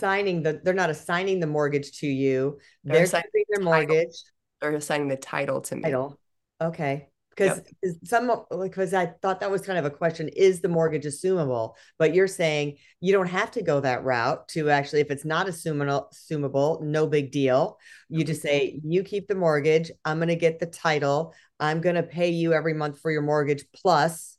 assigning 0.00 0.42
the 0.42 0.60
they're 0.62 0.74
not 0.74 0.90
assigning 0.90 1.40
the 1.40 1.46
mortgage 1.46 1.98
to 2.00 2.06
you. 2.06 2.58
They're 2.84 2.96
They're 2.96 3.04
assigning 3.04 3.30
their 3.48 3.58
the 3.58 3.64
mortgage 3.64 4.22
They're 4.60 4.74
assigning 4.74 5.08
the 5.08 5.16
title 5.16 5.60
to 5.62 5.76
me. 5.76 5.82
title. 5.84 6.18
Okay. 6.60 7.08
Because 7.30 7.60
Yep. 7.82 7.94
some 8.04 8.44
because 8.60 8.92
I 8.92 9.06
thought 9.22 9.38
that 9.40 9.50
was 9.50 9.62
kind 9.62 9.78
of 9.78 9.84
a 9.84 9.90
question, 9.90 10.26
is 10.26 10.60
the 10.60 10.68
mortgage 10.68 11.04
assumable? 11.04 11.74
But 11.96 12.12
you're 12.12 12.26
saying 12.26 12.78
you 13.00 13.12
don't 13.12 13.28
have 13.28 13.52
to 13.52 13.62
go 13.62 13.78
that 13.78 14.02
route 14.02 14.48
to 14.48 14.70
actually, 14.70 15.02
if 15.02 15.12
it's 15.12 15.24
not 15.24 15.46
assumable, 15.46 16.12
assumable, 16.12 16.82
no 16.82 17.06
big 17.06 17.30
deal. 17.30 17.78
You 18.08 18.24
just 18.24 18.42
say, 18.42 18.80
you 18.82 19.04
keep 19.04 19.28
the 19.28 19.36
mortgage, 19.36 19.92
I'm 20.04 20.18
gonna 20.18 20.34
get 20.34 20.58
the 20.58 20.66
title, 20.66 21.32
I'm 21.60 21.80
gonna 21.80 22.02
pay 22.02 22.30
you 22.30 22.54
every 22.54 22.74
month 22.74 22.98
for 22.98 23.12
your 23.12 23.22
mortgage 23.22 23.64
plus, 23.72 24.36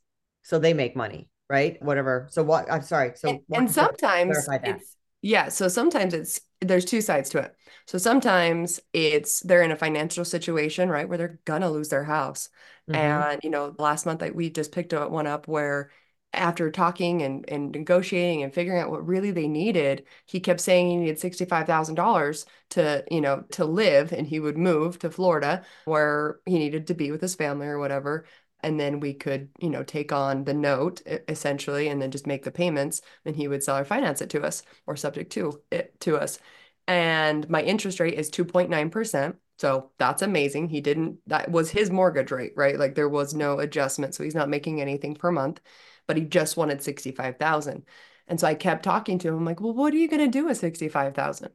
so 0.50 0.58
they 0.58 0.74
make 0.74 0.96
money, 0.96 1.28
right? 1.48 1.80
Whatever. 1.80 2.26
So 2.30 2.42
what 2.42 2.70
I'm 2.70 2.82
sorry. 2.82 3.12
So 3.14 3.30
And, 3.30 3.40
and 3.52 3.70
sometimes 3.70 4.48
it's 4.64 4.96
yeah, 5.22 5.48
so 5.48 5.68
sometimes 5.68 6.12
it's 6.12 6.40
there's 6.60 6.84
two 6.84 7.00
sides 7.00 7.30
to 7.30 7.38
it. 7.38 7.54
So 7.86 7.98
sometimes 7.98 8.80
it's 8.92 9.40
they're 9.40 9.62
in 9.62 9.70
a 9.70 9.76
financial 9.76 10.24
situation, 10.24 10.88
right, 10.88 11.08
where 11.08 11.18
they're 11.18 11.40
gonna 11.44 11.70
lose 11.70 11.88
their 11.88 12.04
house. 12.04 12.48
Mhm. 12.88 12.96
And 12.96 13.40
you 13.44 13.50
know, 13.50 13.74
last 13.78 14.06
month 14.06 14.22
we 14.34 14.50
just 14.50 14.72
picked 14.72 14.92
one 14.92 15.28
up 15.28 15.46
where 15.46 15.90
after 16.32 16.70
talking 16.70 17.22
and, 17.22 17.44
and 17.48 17.72
negotiating 17.72 18.42
and 18.42 18.54
figuring 18.54 18.80
out 18.80 18.90
what 18.90 19.06
really 19.06 19.32
they 19.32 19.48
needed, 19.48 20.04
he 20.26 20.38
kept 20.38 20.60
saying 20.60 20.88
he 20.88 20.96
needed 20.96 21.18
$65,000 21.18 22.46
to, 22.70 23.04
you 23.10 23.20
know, 23.20 23.44
to 23.50 23.64
live 23.64 24.12
and 24.12 24.26
he 24.26 24.38
would 24.38 24.56
move 24.56 24.98
to 25.00 25.10
Florida 25.10 25.64
where 25.86 26.38
he 26.46 26.58
needed 26.58 26.86
to 26.86 26.94
be 26.94 27.10
with 27.10 27.20
his 27.20 27.34
family 27.34 27.66
or 27.66 27.78
whatever. 27.80 28.26
And 28.62 28.78
then 28.78 29.00
we 29.00 29.14
could, 29.14 29.48
you 29.58 29.70
know, 29.70 29.82
take 29.82 30.12
on 30.12 30.44
the 30.44 30.54
note 30.54 31.02
essentially 31.28 31.88
and 31.88 32.00
then 32.00 32.10
just 32.10 32.26
make 32.26 32.44
the 32.44 32.50
payments 32.50 33.00
and 33.24 33.34
he 33.34 33.48
would 33.48 33.62
sell 33.62 33.78
or 33.78 33.84
finance 33.84 34.20
it 34.20 34.30
to 34.30 34.42
us 34.42 34.62
or 34.86 34.96
subject 34.96 35.32
to 35.32 35.60
it 35.70 35.98
to 36.00 36.16
us. 36.16 36.38
And 36.86 37.48
my 37.48 37.62
interest 37.62 38.00
rate 38.00 38.14
is 38.14 38.30
2.9%. 38.30 39.36
So 39.58 39.90
that's 39.98 40.22
amazing. 40.22 40.68
He 40.68 40.80
didn't, 40.80 41.18
that 41.26 41.50
was 41.50 41.70
his 41.70 41.90
mortgage 41.90 42.30
rate, 42.30 42.52
right? 42.56 42.78
Like 42.78 42.94
there 42.94 43.08
was 43.08 43.34
no 43.34 43.58
adjustment. 43.58 44.14
So 44.14 44.24
he's 44.24 44.34
not 44.34 44.48
making 44.48 44.80
anything 44.80 45.14
per 45.14 45.30
month, 45.30 45.60
but 46.06 46.16
he 46.16 46.24
just 46.24 46.56
wanted 46.56 46.82
65,000. 46.82 47.84
And 48.26 48.40
so 48.40 48.46
I 48.46 48.54
kept 48.54 48.84
talking 48.84 49.18
to 49.18 49.28
him. 49.28 49.36
I'm 49.36 49.44
like, 49.44 49.60
well, 49.60 49.74
what 49.74 49.92
are 49.92 49.98
you 49.98 50.08
going 50.08 50.24
to 50.24 50.28
do 50.28 50.46
with 50.46 50.58
65,000? 50.58 51.50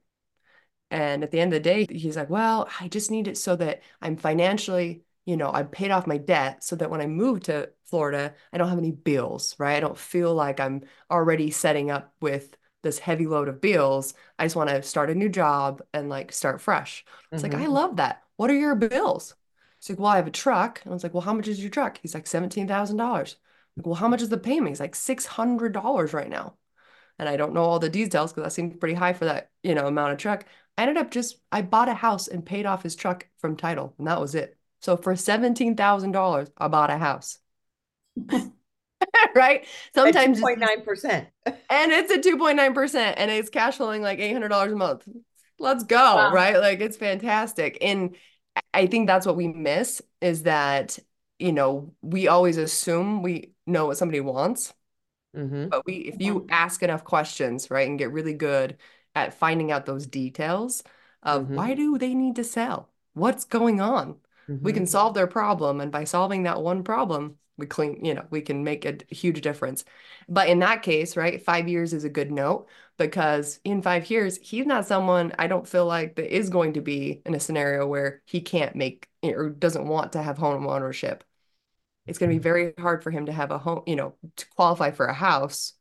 And 0.92 1.24
at 1.24 1.32
the 1.32 1.40
end 1.40 1.52
of 1.54 1.64
the 1.64 1.70
day, 1.70 1.88
he's 1.90 2.16
like, 2.16 2.30
well, 2.30 2.70
I 2.80 2.88
just 2.88 3.10
need 3.10 3.28
it 3.28 3.38
so 3.38 3.56
that 3.56 3.82
I'm 4.02 4.18
financially, 4.18 5.04
you 5.26 5.38
know, 5.38 5.52
I 5.52 5.64
paid 5.64 5.92
off 5.92 6.08
my 6.08 6.18
debt 6.18 6.64
so 6.64 6.76
that 6.76 6.90
when 6.90 7.02
I 7.02 7.08
move 7.08 7.42
to 7.42 7.70
Florida, 7.86 8.34
I 8.54 8.58
don't 8.58 8.70
have 8.70 8.78
any 8.78 8.92
bills, 8.92 9.56
right? 9.58 9.76
I 9.76 9.80
don't 9.80 9.98
feel 9.98 10.34
like 10.34 10.60
I'm 10.60 10.84
already 11.10 11.52
setting 11.52 11.92
up 11.92 12.14
with 12.22 12.56
this 12.84 13.00
heavy 13.00 13.26
load 13.26 13.48
of 13.48 13.62
bills. 13.62 14.14
I 14.38 14.46
just 14.46 14.56
want 14.56 14.70
to 14.70 14.84
start 14.84 15.10
a 15.10 15.16
new 15.16 15.30
job 15.30 15.82
and 15.94 16.08
like 16.10 16.32
start 16.32 16.62
fresh. 16.62 17.04
It's 17.32 17.42
like, 17.42 17.54
mm-hmm. 17.54 17.64
I 17.64 17.68
love 17.68 17.96
that. 17.98 18.22
What 18.38 18.52
are 18.52 18.56
your 18.56 18.76
bills? 18.76 19.34
He's 19.80 19.90
like, 19.90 20.00
well, 20.00 20.12
I 20.12 20.18
have 20.18 20.28
a 20.28 20.32
truck. 20.32 20.82
And 20.84 20.92
I 20.92 20.94
was 20.94 21.04
like, 21.04 21.14
well, 21.14 21.22
how 21.22 21.34
much 21.34 21.48
is 21.48 21.60
your 21.60 21.72
truck? 21.72 22.00
He's 22.02 22.14
like, 22.14 22.26
$17,000. 22.26 22.98
Like, 22.98 23.86
well, 23.86 23.96
how 23.96 24.08
much 24.08 24.22
is 24.22 24.30
the 24.30 24.38
payment? 24.38 24.70
He's 24.70 24.80
like, 24.80 24.94
$600 24.94 26.14
right 26.14 26.30
now. 26.30 26.56
And 27.18 27.28
I 27.28 27.38
don't 27.38 27.54
know 27.54 27.64
all 27.64 27.80
the 27.80 27.90
details 27.90 28.32
because 28.32 28.44
that 28.44 28.52
seemed 28.52 28.80
pretty 28.80 28.96
high 28.96 29.14
for 29.14 29.26
that, 29.26 29.50
you 29.64 29.74
know, 29.74 29.88
amount 29.88 30.14
of 30.14 30.18
truck. 30.18 30.46
I 30.78 30.84
ended 30.84 30.98
up 30.98 31.12
just, 31.12 31.38
I 31.52 31.62
bought 31.62 31.90
a 31.90 31.94
house 31.94 32.28
and 32.28 32.46
paid 32.46 32.66
off 32.66 32.84
his 32.84 32.96
truck 32.96 33.28
from 33.38 33.56
title, 33.56 33.94
and 33.98 34.08
that 34.08 34.20
was 34.20 34.36
it. 34.36 34.58
So 34.82 34.98
for 34.98 35.16
$17,000, 35.16 36.50
I 36.58 36.68
bought 36.68 36.92
a 36.92 36.98
house, 36.98 37.40
right? 39.36 39.66
Sometimes 39.94 40.40
it's 40.40 40.50
just, 40.50 40.60
2.9%. 40.60 41.28
and 41.70 41.92
it's 41.92 42.12
a 42.12 42.20
2.9% 42.22 43.16
and 43.18 43.32
it's 43.32 43.50
cash 43.50 43.78
flowing 43.78 44.02
like 44.02 44.20
$800 44.20 44.72
a 44.74 44.76
month. 44.76 45.08
Let's 45.60 45.84
go, 45.84 45.98
Wow. 45.98 46.32
right? 46.32 46.58
Like 46.60 46.82
it's 46.82 46.98
fantastic. 46.98 47.78
And 47.82 48.16
I- 48.74 48.88
think 48.88 49.08
that's 49.08 49.26
what 49.26 49.36
we 49.38 49.48
miss 49.48 50.02
is 50.22 50.44
that, 50.44 51.00
you 51.40 51.52
know, 51.52 51.94
we 52.02 52.28
always 52.28 52.58
assume 52.58 53.22
we 53.24 53.54
know 53.66 53.88
what 53.88 53.98
somebody 53.98 54.20
wants. 54.22 54.74
Mhm. 55.36 55.70
But 55.70 55.86
we, 55.86 55.96
if 55.96 56.22
you 56.22 56.48
ask 56.50 56.84
enough 56.84 57.04
questions, 57.04 57.72
right, 57.72 57.88
and 57.88 58.00
get 58.00 58.12
really 58.12 58.34
good 58.34 58.78
at 59.16 59.34
finding 59.34 59.72
out 59.72 59.86
those 59.86 60.08
details 60.08 60.84
of 61.24 61.50
Mhm. 61.50 61.56
why 61.56 61.74
do 61.74 61.98
they 61.98 62.14
need 62.14 62.36
to 62.38 62.44
sell? 62.44 62.90
What's 63.14 63.46
going 63.46 63.82
on? 63.82 64.20
We 64.62 64.74
can 64.74 64.86
solve 64.88 65.14
their 65.14 65.28
problem, 65.28 65.80
and 65.82 65.92
by 65.92 66.06
solving 66.06 66.44
that 66.44 66.62
one 66.62 66.84
problem, 66.84 67.38
we 67.58 67.68
clean, 67.68 68.04
you 68.04 68.14
know, 68.14 68.26
we 68.32 68.42
can 68.42 68.64
make 68.64 68.86
a 68.86 68.98
huge 69.14 69.42
difference. 69.42 69.86
But 70.28 70.50
in 70.50 70.60
that 70.60 70.82
case, 70.84 71.16
right, 71.16 71.44
five 71.44 71.68
years 71.68 71.94
is 71.94 72.04
a 72.04 72.10
good 72.10 72.32
note 72.32 72.68
because 72.98 73.60
in 73.64 73.82
five 73.82 74.10
years, 74.10 74.38
he's 74.42 74.66
not 74.66 74.86
someone 74.88 75.34
I 75.40 75.48
don't 75.48 75.68
feel 75.68 75.86
like 75.86 76.16
that 76.16 76.36
is 76.36 76.50
going 76.50 76.74
to 76.74 76.82
be 76.82 77.22
in 77.26 77.36
a 77.36 77.40
scenario 77.40 77.88
where 77.88 78.22
he 78.26 78.42
can't 78.42 78.76
make 78.76 79.08
or 79.24 79.50
doesn't 79.50 79.88
want 79.88 80.14
to 80.14 80.24
have 80.24 80.38
home 80.38 80.68
ownership 80.68 81.24
it's 82.08 82.20
going 82.20 82.30
to 82.30 82.36
be 82.36 82.42
very 82.44 82.74
hard 82.78 83.04
for 83.04 83.12
him 83.12 83.26
to 83.26 83.32
have 83.32 83.52
a 83.52 83.58
home, 83.58 83.82
you 83.88 83.96
know, 83.96 84.14
to 84.36 84.46
qualify 84.56 84.92
for 84.92 85.08
a 85.08 85.14
house 85.14 85.74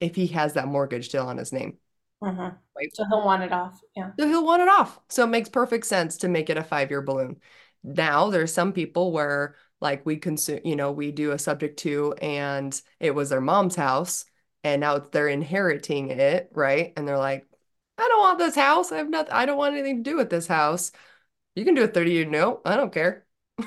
if 0.00 0.14
he 0.14 0.26
has 0.28 0.54
that 0.54 0.68
mortgage 0.68 1.06
still 1.06 1.26
on 1.26 1.38
his 1.38 1.52
name. 1.52 1.78
Mhm. 2.22 2.58
Right. 2.76 2.94
So 2.94 3.04
he'll 3.08 3.24
want 3.24 3.42
it 3.42 3.52
off. 3.52 3.80
Yeah. 3.96 4.12
So 4.18 4.28
he'll 4.28 4.44
want 4.44 4.62
it 4.62 4.68
off. 4.68 5.00
So 5.08 5.24
it 5.24 5.28
makes 5.28 5.48
perfect 5.48 5.86
sense 5.86 6.18
to 6.18 6.28
make 6.28 6.50
it 6.50 6.58
a 6.58 6.62
five-year 6.64 7.02
balloon. 7.02 7.40
Now 7.82 8.30
there's 8.30 8.52
some 8.52 8.72
people 8.72 9.12
where 9.12 9.56
like 9.80 10.04
we 10.04 10.16
consume, 10.16 10.60
you 10.64 10.76
know, 10.76 10.92
we 10.92 11.12
do 11.12 11.32
a 11.32 11.38
subject 11.38 11.78
to 11.80 12.12
and 12.14 12.80
it 13.00 13.14
was 13.14 13.30
their 13.30 13.40
mom's 13.40 13.76
house 13.76 14.24
and 14.64 14.80
now 14.80 14.98
they're 14.98 15.28
inheriting 15.28 16.10
it, 16.10 16.50
right? 16.54 16.92
And 16.96 17.08
they're 17.08 17.18
like, 17.18 17.46
I 17.98 18.06
don't 18.08 18.20
want 18.20 18.38
this 18.38 18.54
house. 18.54 18.92
I 18.92 18.98
have 18.98 19.08
nothing, 19.10 19.32
I 19.32 19.46
don't 19.46 19.58
want 19.58 19.74
anything 19.74 20.04
to 20.04 20.10
do 20.10 20.16
with 20.16 20.30
this 20.30 20.46
house. 20.46 20.92
You 21.54 21.64
can 21.64 21.74
do 21.74 21.84
a 21.84 21.88
30-year 21.88 22.26
note. 22.26 22.62
I 22.64 22.76
don't 22.76 22.92
care. 22.92 23.26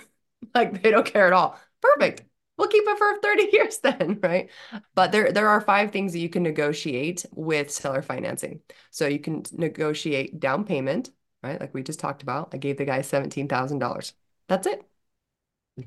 Like 0.55 0.84
they 0.84 0.91
don't 0.91 1.05
care 1.05 1.25
at 1.27 1.34
all. 1.34 1.60
Perfect. 1.82 2.24
We'll 2.58 2.67
keep 2.67 2.84
it 2.86 2.98
for 2.98 3.20
30 3.22 3.50
years 3.53 3.79
then, 3.79 4.20
right? 4.22 4.50
But 4.96 5.12
there 5.12 5.32
there 5.32 5.50
are 5.50 5.62
five 5.62 5.91
things 5.91 6.13
that 6.13 6.20
you 6.20 6.29
can 6.29 6.43
negotiate 6.43 7.25
with 7.32 7.72
seller 7.72 8.01
financing. 8.01 8.62
So 8.91 9.08
you 9.08 9.20
can 9.20 9.43
negotiate 9.53 10.39
down 10.39 10.65
payment, 10.65 11.10
right? 11.44 11.60
Like 11.60 11.74
we 11.74 11.84
just 11.84 12.00
talked 12.00 12.24
about. 12.24 12.50
I 12.54 12.58
gave 12.58 12.78
the 12.78 12.86
guy 12.86 13.02
$17,000. 13.02 14.14
That's 14.48 14.68
it. 14.68 14.84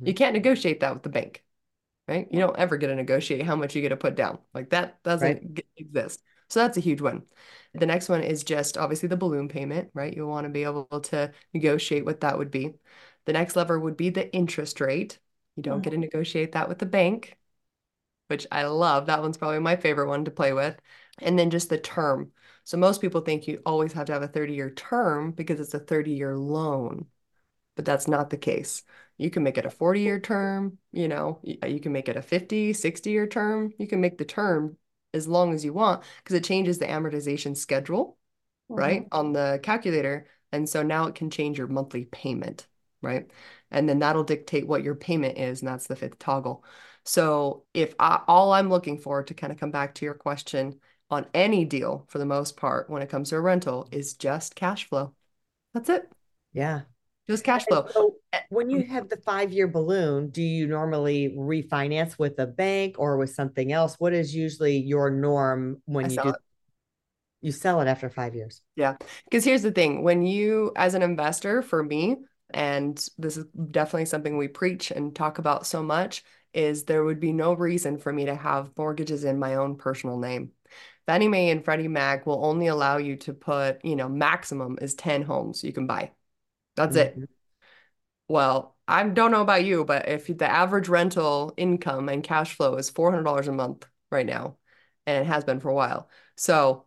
You 0.05 0.15
Mhm. 0.15 0.15
can't 0.15 0.35
negotiate 0.35 0.81
that 0.81 0.95
with 0.95 1.03
the 1.03 1.09
bank, 1.09 1.45
right? 2.09 2.29
You 2.33 2.41
don't 2.41 2.59
ever 2.59 2.77
get 2.77 2.89
to 2.89 2.97
negotiate 2.97 3.45
how 3.47 3.57
much 3.57 3.77
you 3.77 3.83
get 3.83 3.91
to 3.91 3.99
put 3.99 4.17
down. 4.17 4.39
Like 4.55 4.71
that 4.71 5.03
doesn't 5.05 5.43
Right. 5.43 5.67
exist. 5.77 6.23
So 6.49 6.61
that's 6.61 6.77
a 6.79 6.81
huge 6.81 7.01
one. 7.01 7.25
The 7.79 7.87
next 7.87 8.09
one 8.09 8.23
is 8.23 8.45
just 8.45 8.79
obviously 8.79 9.09
the 9.09 9.17
balloon 9.17 9.49
payment, 9.49 9.91
right? 9.95 10.15
You'll 10.15 10.31
want 10.31 10.47
to 10.47 10.51
be 10.51 10.65
able 10.65 10.87
to 10.87 11.33
negotiate 11.55 12.05
what 12.05 12.21
that 12.23 12.39
would 12.39 12.51
be. 12.51 12.75
The 13.27 13.33
next 13.35 13.57
lever 13.57 13.79
would 13.81 13.97
be 13.97 14.11
the 14.11 14.33
interest 14.35 14.81
rate. 14.81 15.19
You 15.57 15.63
don't 15.63 15.83
get 15.83 15.91
to 15.91 15.99
negotiate 15.99 16.53
that 16.53 16.69
with 16.69 16.79
the 16.79 16.87
bank, 16.87 17.37
which 18.29 18.47
I 18.53 18.65
love. 18.65 19.07
That 19.07 19.23
one's 19.23 19.37
probably 19.39 19.59
my 19.61 19.77
favorite 19.77 20.09
one 20.09 20.25
to 20.25 20.31
play 20.31 20.53
with. 20.53 20.77
And 21.19 21.39
then 21.39 21.51
just 21.51 21.69
the 21.71 21.79
term. 21.79 22.33
So 22.65 22.77
most 22.77 23.01
people 23.01 23.21
think 23.21 23.47
you 23.47 23.63
always 23.65 23.93
have 23.95 24.07
to 24.07 24.13
have 24.13 24.23
a 24.23 24.29
30-year 24.29 24.71
term 24.71 25.33
because 25.33 25.61
it's 25.61 25.75
a 25.75 25.79
30-year 25.81 26.37
loan, 26.37 27.07
but 27.77 27.85
that's 27.85 28.09
not 28.09 28.31
the 28.31 28.37
case. 28.37 28.83
You 29.19 29.31
can 29.31 29.43
make 29.43 29.59
it 29.59 29.67
a 29.67 29.71
40-year 29.71 30.21
term, 30.21 30.79
you 30.93 31.09
know, 31.09 31.41
you 31.43 31.81
can 31.81 31.93
make 31.93 32.09
it 32.09 32.17
a 32.17 32.23
50, 32.23 32.73
60-year 32.73 33.27
term. 33.27 33.73
You 33.79 33.87
can 33.87 34.01
make 34.01 34.19
the 34.19 34.25
term 34.25 34.77
as 35.15 35.27
long 35.29 35.55
as 35.55 35.65
you 35.65 35.73
want 35.73 36.05
because 36.19 36.37
it 36.37 36.45
changes 36.45 36.79
the 36.79 36.87
amortization 36.87 37.57
schedule, 37.57 38.19
right, 38.69 39.03
Mhm. 39.05 39.09
on 39.13 39.33
the 39.33 39.61
calculator. 39.63 40.27
And 40.53 40.69
so 40.69 40.83
now 40.83 41.07
it 41.07 41.15
can 41.15 41.31
change 41.31 41.59
your 41.59 41.67
monthly 41.69 42.05
payment, 42.07 42.67
right? 43.03 43.31
And 43.71 43.89
then 43.89 43.99
that'll 44.01 44.25
dictate 44.25 44.67
what 44.67 44.83
your 44.83 44.95
payment 44.95 45.39
is, 45.39 45.61
and 45.61 45.69
that's 45.69 45.87
the 45.87 45.97
fifth 45.97 46.19
toggle. 46.19 46.65
So 47.07 47.65
if 47.73 47.95
I, 47.99 48.21
all 48.27 48.53
I'm 48.53 48.69
looking 48.69 48.99
for 48.99 49.23
to 49.23 49.33
kind 49.33 49.53
of 49.53 49.59
come 49.59 49.71
back 49.71 49.95
to 49.95 50.05
your 50.05 50.15
question 50.15 50.81
on 51.09 51.27
any 51.33 51.65
deal 51.65 52.05
for 52.09 52.19
the 52.19 52.27
most 52.27 52.57
part 52.57 52.91
when 52.91 53.01
it 53.01 53.09
comes 53.09 53.31
to 53.31 53.37
a 53.37 53.41
rental 53.41 53.89
is 53.93 54.15
just 54.15 54.57
cash 54.57 54.89
flow. 54.89 55.15
That's 55.73 55.89
it. 55.89 56.09
Yeah. 56.53 56.83
Just 57.29 57.45
cash 57.45 57.65
flow. 57.65 57.87
so 57.91 58.17
Eh, 58.33 58.41
when 58.51 58.71
you 58.71 58.83
have 58.85 59.09
the 59.09 59.19
five-year 59.19 59.69
balloon, 59.69 60.31
do 60.31 60.43
you 60.43 60.67
normally 60.67 61.35
refinance 61.39 62.19
with 62.19 62.39
a 62.41 62.47
bank 62.47 62.97
or 62.99 63.17
with 63.17 63.31
something 63.31 63.73
else? 63.73 63.95
What 63.99 64.13
is 64.13 64.35
usually 64.35 64.77
your 64.77 65.11
norm 65.11 65.81
I 65.89 65.93
when 65.93 66.11
you 66.11 66.17
do 66.17 66.29
it. 66.31 66.37
you 67.41 67.53
sell 67.53 67.81
it 67.81 67.87
after 67.87 68.11
five 68.11 68.35
years? 68.35 68.63
Yeah. 68.75 68.97
Because 69.25 69.45
here's 69.45 69.63
the 69.63 69.71
thing, 69.71 70.03
when 70.03 70.23
you, 70.23 70.73
as 70.77 70.95
an 70.95 71.03
investor, 71.03 71.63
for 71.63 71.83
me, 71.83 72.17
and 72.51 72.97
this 73.19 73.37
is 73.37 73.45
definitely 73.71 74.07
something 74.07 74.37
we 74.37 74.49
preach 74.49 74.91
and 74.91 75.15
talk 75.15 75.39
about 75.39 75.67
so 75.67 75.83
much, 75.83 76.25
is 76.57 76.85
there 76.85 77.05
would 77.05 77.21
be 77.21 77.33
no 77.33 77.55
reason 77.55 77.99
for 77.99 78.13
me 78.13 78.27
to 78.27 78.35
have 78.37 78.73
mortgages 78.79 79.25
in 79.25 79.39
my 79.39 79.57
own 79.57 79.77
personal 79.77 80.19
name. 80.19 80.53
Fannie 81.07 81.29
Mae 81.29 81.51
and 81.51 81.65
Freddie 81.65 81.89
Mac 81.89 82.27
will 82.27 82.45
only 82.45 82.67
allow 82.69 82.97
you 82.99 83.17
to 83.19 83.35
put, 83.35 83.85
you 83.85 83.97
know, 83.97 84.09
maximum 84.09 84.79
is 84.83 84.95
10 84.95 85.23
homes 85.23 85.65
you 85.65 85.73
can 85.73 85.87
buy. 85.87 86.13
That's 86.77 86.97
it. 86.97 87.17
Mhm. 87.17 87.27
Well, 88.29 88.77
I 88.89 89.05
don't 89.09 89.31
know 89.31 89.41
about 89.43 89.65
you, 89.65 89.85
but 89.85 90.09
if 90.09 90.27
the 90.27 90.51
average 90.51 90.89
rental 90.89 91.55
income 91.57 92.09
and 92.09 92.23
cash 92.25 92.55
flow 92.55 92.77
is 92.77 92.91
$400 92.91 93.49
a 93.49 93.53
month 93.53 93.87
right 94.11 94.27
now, 94.27 94.57
and 95.07 95.23
it 95.25 95.27
has 95.29 95.45
been 95.45 95.61
for 95.61 95.69
a 95.71 95.75
while. 95.75 96.09
So 96.37 96.87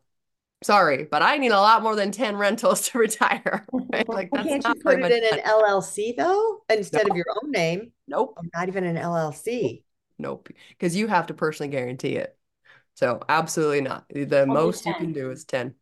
sorry, 0.63 1.05
but 1.05 1.23
I 1.23 1.37
need 1.37 1.51
a 1.51 1.61
lot 1.61 1.83
more 1.83 1.95
than 1.95 2.11
10 2.11 2.37
rentals 2.37 2.89
to 2.89 2.99
retire. 2.99 3.65
Right? 3.93 4.07
Like 4.09 4.31
Well, 4.31 4.43
can't 4.43 4.67
you 4.67 4.75
put 4.75 4.99
it 4.99 5.11
in 5.11 5.23
money. 5.23 5.39
an 5.39 5.39
LLC 5.45 6.13
though, 6.17 6.63
instead 6.69 7.09
of 7.09 7.15
your 7.15 7.25
own 7.43 7.51
name? 7.51 7.93
Nope, 8.09 8.37
Or 8.37 8.43
not 8.55 8.67
even 8.69 8.85
an 8.85 8.97
LLC? 8.97 9.83
nope. 10.17 10.49
Because 10.69 10.95
you 10.95 11.07
have 11.07 11.27
to 11.27 11.33
personally 11.33 11.71
guarantee 11.71 12.15
it. 12.15 12.37
So 12.95 13.21
absolutely 13.29 13.81
not. 13.81 14.05
The 14.09 14.45
Only 14.47 14.71
most 14.71 14.85
you 14.85 14.95
can 14.95 15.13
do 15.13 15.31
is 15.31 15.45
10. 15.45 15.75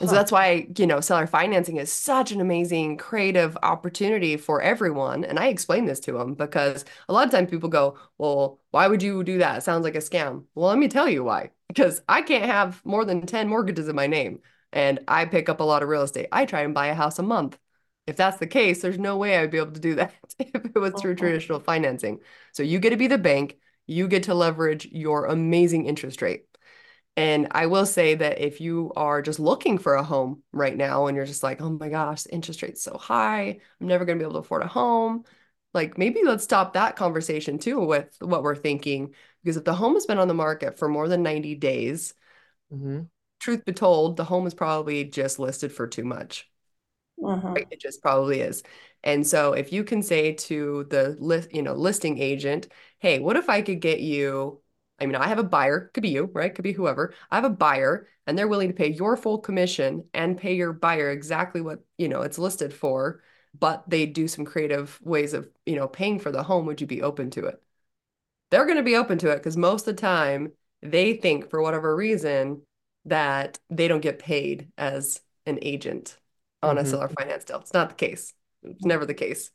And 0.00 0.08
so 0.10 0.16
that's 0.16 0.32
why, 0.32 0.68
you 0.78 0.86
know, 0.86 1.00
seller 1.00 1.26
financing 1.26 1.76
is 1.78 1.92
such 1.92 2.32
an 2.32 2.40
amazing 2.40 2.98
creative 2.98 3.56
opportunity 3.62 4.36
for 4.36 4.62
everyone. 4.62 5.24
And 5.24 5.38
I 5.38 5.48
explain 5.48 5.86
this 5.86 6.00
to 6.00 6.12
them 6.12 6.34
because 6.34 6.84
a 7.08 7.12
lot 7.12 7.26
of 7.26 7.32
times 7.32 7.50
people 7.50 7.68
go, 7.68 7.98
well, 8.18 8.60
why 8.70 8.88
would 8.88 9.02
you 9.02 9.24
do 9.24 9.38
that? 9.38 9.58
It 9.58 9.62
sounds 9.62 9.84
like 9.84 9.96
a 9.96 9.98
scam. 9.98 10.44
Well, 10.54 10.68
let 10.70 10.78
me 10.78 10.88
tell 10.88 11.08
you 11.08 11.24
why. 11.24 11.50
Because 11.68 12.02
I 12.08 12.22
can't 12.22 12.46
have 12.46 12.84
more 12.86 13.04
than 13.04 13.26
10 13.26 13.48
mortgages 13.48 13.88
in 13.88 13.96
my 13.96 14.06
name. 14.06 14.40
And 14.72 15.00
I 15.08 15.26
pick 15.26 15.48
up 15.50 15.60
a 15.60 15.64
lot 15.64 15.82
of 15.82 15.88
real 15.90 16.02
estate. 16.02 16.28
I 16.32 16.44
try 16.46 16.62
and 16.62 16.74
buy 16.74 16.88
a 16.88 16.94
house 16.94 17.18
a 17.18 17.22
month. 17.22 17.58
If 18.08 18.16
that's 18.16 18.38
the 18.38 18.46
case, 18.46 18.80
there's 18.80 18.98
no 18.98 19.18
way 19.18 19.36
I'd 19.36 19.50
be 19.50 19.58
able 19.58 19.72
to 19.72 19.80
do 19.80 19.96
that 19.96 20.14
if 20.38 20.64
it 20.64 20.74
was 20.78 20.94
through 20.94 21.16
traditional 21.16 21.60
financing. 21.60 22.20
So 22.52 22.62
you 22.62 22.78
get 22.78 22.90
to 22.90 22.96
be 22.96 23.06
the 23.06 23.18
bank, 23.18 23.58
you 23.86 24.08
get 24.08 24.22
to 24.24 24.34
leverage 24.34 24.86
your 24.86 25.26
amazing 25.26 25.84
interest 25.84 26.22
rate. 26.22 26.46
And 27.18 27.48
I 27.50 27.66
will 27.66 27.84
say 27.84 28.14
that 28.14 28.40
if 28.40 28.62
you 28.62 28.92
are 28.96 29.20
just 29.20 29.38
looking 29.38 29.76
for 29.76 29.94
a 29.94 30.02
home 30.02 30.42
right 30.52 30.74
now 30.74 31.06
and 31.06 31.16
you're 31.16 31.26
just 31.26 31.42
like, 31.42 31.60
oh 31.60 31.68
my 31.68 31.90
gosh, 31.90 32.22
the 32.22 32.32
interest 32.32 32.62
rate's 32.62 32.82
so 32.82 32.96
high, 32.96 33.60
I'm 33.80 33.86
never 33.86 34.06
going 34.06 34.18
to 34.18 34.22
be 34.22 34.26
able 34.26 34.40
to 34.40 34.46
afford 34.46 34.62
a 34.62 34.68
home, 34.68 35.24
like 35.74 35.98
maybe 35.98 36.22
let's 36.24 36.44
stop 36.44 36.72
that 36.72 36.96
conversation 36.96 37.58
too 37.58 37.78
with 37.80 38.16
what 38.20 38.42
we're 38.42 38.56
thinking. 38.56 39.14
Because 39.44 39.58
if 39.58 39.64
the 39.64 39.74
home 39.74 39.94
has 39.94 40.06
been 40.06 40.18
on 40.18 40.28
the 40.28 40.34
market 40.34 40.78
for 40.78 40.88
more 40.88 41.08
than 41.08 41.22
90 41.22 41.54
days, 41.56 42.14
Mhm. 42.72 43.10
truth 43.40 43.66
be 43.66 43.72
told, 43.74 44.16
the 44.16 44.24
home 44.24 44.46
is 44.46 44.54
probably 44.54 45.04
just 45.04 45.38
listed 45.38 45.72
for 45.72 45.86
too 45.86 46.04
much. 46.04 46.47
Mhm. 47.20 47.54
Right? 47.56 47.66
It 47.70 47.80
just 47.80 48.02
probably 48.02 48.40
is. 48.40 48.62
And 49.02 49.26
so 49.26 49.52
if 49.52 49.72
you 49.72 49.84
can 49.84 50.02
say 50.02 50.32
to 50.34 50.84
the 50.90 51.16
list, 51.20 51.54
you 51.54 51.62
know, 51.62 51.74
listing 51.74 52.18
agent, 52.18 52.68
hey, 52.98 53.18
what 53.20 53.36
if 53.36 53.48
I 53.48 53.62
could 53.62 53.80
get 53.80 54.00
you, 54.00 54.60
I 55.00 55.06
mean, 55.06 55.14
I 55.16 55.28
have 55.28 55.38
a 55.38 55.44
buyer, 55.44 55.90
could 55.94 56.02
be 56.02 56.10
you, 56.10 56.24
right? 56.32 56.54
Could 56.54 56.62
be 56.64 56.72
whoever. 56.72 57.14
I 57.30 57.36
have 57.36 57.44
a 57.44 57.50
buyer 57.50 58.08
and 58.26 58.36
they're 58.36 58.48
willing 58.48 58.68
to 58.68 58.74
pay 58.74 58.88
your 58.88 59.16
full 59.16 59.38
commission 59.38 60.04
and 60.14 60.36
pay 60.36 60.54
your 60.54 60.72
buyer 60.72 61.10
exactly 61.10 61.60
what, 61.60 61.80
you 61.96 62.08
know, 62.08 62.22
it's 62.22 62.38
listed 62.38 62.74
for, 62.74 63.22
but 63.58 63.88
they 63.88 64.06
do 64.06 64.26
some 64.28 64.44
creative 64.44 64.98
ways 65.02 65.32
of, 65.34 65.48
you 65.66 65.76
know, 65.76 65.88
paying 65.88 66.18
for 66.18 66.32
the 66.32 66.42
home. 66.42 66.66
Would 66.66 66.80
you 66.80 66.86
be 66.86 67.02
open 67.02 67.30
to 67.30 67.46
it? 67.46 67.62
They're 68.50 68.66
going 68.66 68.78
to 68.78 68.82
be 68.82 68.96
open 68.96 69.18
to 69.18 69.30
it 69.30 69.36
because 69.38 69.56
most 69.56 69.86
of 69.88 69.96
the 69.96 70.00
time 70.00 70.52
they 70.82 71.14
think 71.14 71.50
for 71.50 71.62
whatever 71.62 71.94
reason 71.94 72.62
that 73.04 73.58
they 73.70 73.88
don't 73.88 74.00
get 74.00 74.18
paid 74.18 74.70
as 74.78 75.20
an 75.46 75.58
agent 75.62 76.18
on 76.62 76.78
a 76.78 76.82
Mhm. 76.82 76.86
seller 76.86 77.08
finance 77.08 77.44
deal. 77.44 77.58
It's 77.60 77.72
not 77.74 77.90
the 77.90 77.94
case. 77.94 78.32
It's 78.62 78.84
never 78.84 79.06
the 79.06 79.14
case. 79.14 79.50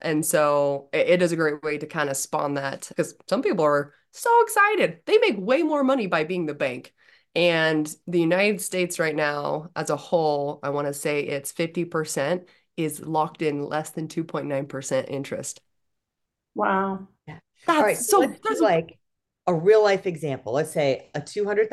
And 0.00 0.24
so 0.24 0.88
it, 0.92 1.08
it 1.08 1.22
is 1.22 1.32
a 1.32 1.36
great 1.36 1.62
way 1.62 1.78
to 1.78 1.86
kind 1.86 2.08
of 2.08 2.16
spawn 2.16 2.54
that 2.54 2.86
because 2.88 3.14
some 3.28 3.42
people 3.42 3.64
are 3.64 3.94
so 4.12 4.30
excited. 4.42 5.00
They 5.06 5.18
make 5.18 5.36
way 5.38 5.62
more 5.62 5.84
money 5.84 6.06
by 6.06 6.24
being 6.24 6.46
the 6.46 6.54
bank. 6.54 6.94
And 7.34 7.92
the 8.06 8.20
United 8.20 8.60
States 8.60 8.98
right 8.98 9.14
now, 9.14 9.70
as 9.76 9.90
a 9.90 9.96
whole, 9.96 10.60
I 10.62 10.70
want 10.70 10.86
to 10.88 10.94
say 10.94 11.20
it's 11.20 11.52
50% 11.52 12.48
is 12.76 13.00
locked 13.00 13.42
in 13.42 13.62
less 13.62 13.90
than 13.90 14.08
2.9% 14.08 15.08
interest. 15.10 15.60
Wow. 16.54 17.08
All 17.66 17.82
right, 17.82 17.96
That's 17.96 18.06
so 18.08 18.20
so 18.20 18.20
let's 18.20 18.32
do 18.32 18.38
there's 18.48 18.60
like 18.60 18.98
a 19.46 19.54
real 19.54 19.82
life 19.82 20.06
example. 20.06 20.52
Let's 20.52 20.72
say 20.72 21.10
a 21.14 21.20
two 21.20 21.44
hundred 21.44 21.70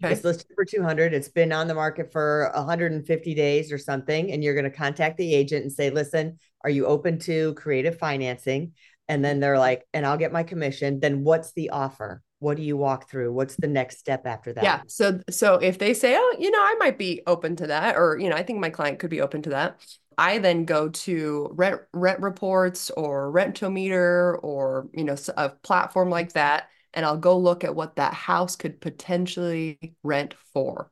house. 0.00 0.12
It's 0.12 0.24
listed 0.24 0.50
for 0.54 0.64
two 0.64 0.82
hundred. 0.82 1.14
It's 1.14 1.28
been 1.28 1.52
on 1.52 1.68
the 1.68 1.74
market 1.74 2.12
for 2.12 2.50
one 2.54 2.66
hundred 2.66 2.92
and 2.92 3.06
fifty 3.06 3.34
days 3.34 3.72
or 3.72 3.78
something, 3.78 4.32
and 4.32 4.42
you're 4.42 4.54
going 4.54 4.64
to 4.64 4.70
contact 4.70 5.18
the 5.18 5.34
agent 5.34 5.62
and 5.62 5.72
say, 5.72 5.90
"Listen, 5.90 6.38
are 6.64 6.70
you 6.70 6.86
open 6.86 7.18
to 7.20 7.54
creative 7.54 7.98
financing?" 7.98 8.72
And 9.08 9.24
then 9.24 9.40
they're 9.40 9.58
like, 9.58 9.86
"And 9.94 10.04
I'll 10.06 10.18
get 10.18 10.32
my 10.32 10.42
commission." 10.42 11.00
Then 11.00 11.24
what's 11.24 11.52
the 11.52 11.70
offer? 11.70 12.22
What 12.40 12.56
do 12.56 12.62
you 12.62 12.76
walk 12.76 13.10
through? 13.10 13.32
What's 13.32 13.56
the 13.56 13.66
next 13.66 13.98
step 13.98 14.26
after 14.26 14.52
that? 14.52 14.62
Yeah. 14.62 14.82
So 14.86 15.20
so 15.28 15.54
if 15.54 15.78
they 15.78 15.94
say, 15.94 16.14
"Oh, 16.16 16.36
you 16.38 16.50
know, 16.50 16.60
I 16.60 16.76
might 16.78 16.98
be 16.98 17.22
open 17.26 17.56
to 17.56 17.66
that," 17.66 17.96
or, 17.96 18.18
you 18.20 18.28
know, 18.28 18.36
I 18.36 18.42
think 18.42 18.60
my 18.60 18.70
client 18.70 18.98
could 19.00 19.10
be 19.10 19.20
open 19.20 19.42
to 19.42 19.50
that, 19.50 19.80
I 20.16 20.38
then 20.38 20.64
go 20.64 20.88
to 20.88 21.50
rent 21.52 21.80
rent 21.92 22.20
reports 22.20 22.90
or 22.90 23.32
Rentometer 23.32 24.38
or, 24.42 24.88
you 24.92 25.04
know, 25.04 25.16
a 25.36 25.48
platform 25.48 26.10
like 26.10 26.32
that, 26.34 26.68
and 26.94 27.04
I'll 27.06 27.16
go 27.18 27.38
look 27.38 27.64
at 27.64 27.74
what 27.74 27.96
that 27.96 28.14
house 28.14 28.56
could 28.56 28.80
potentially 28.80 29.78
rent 30.02 30.34
for. 30.34 30.90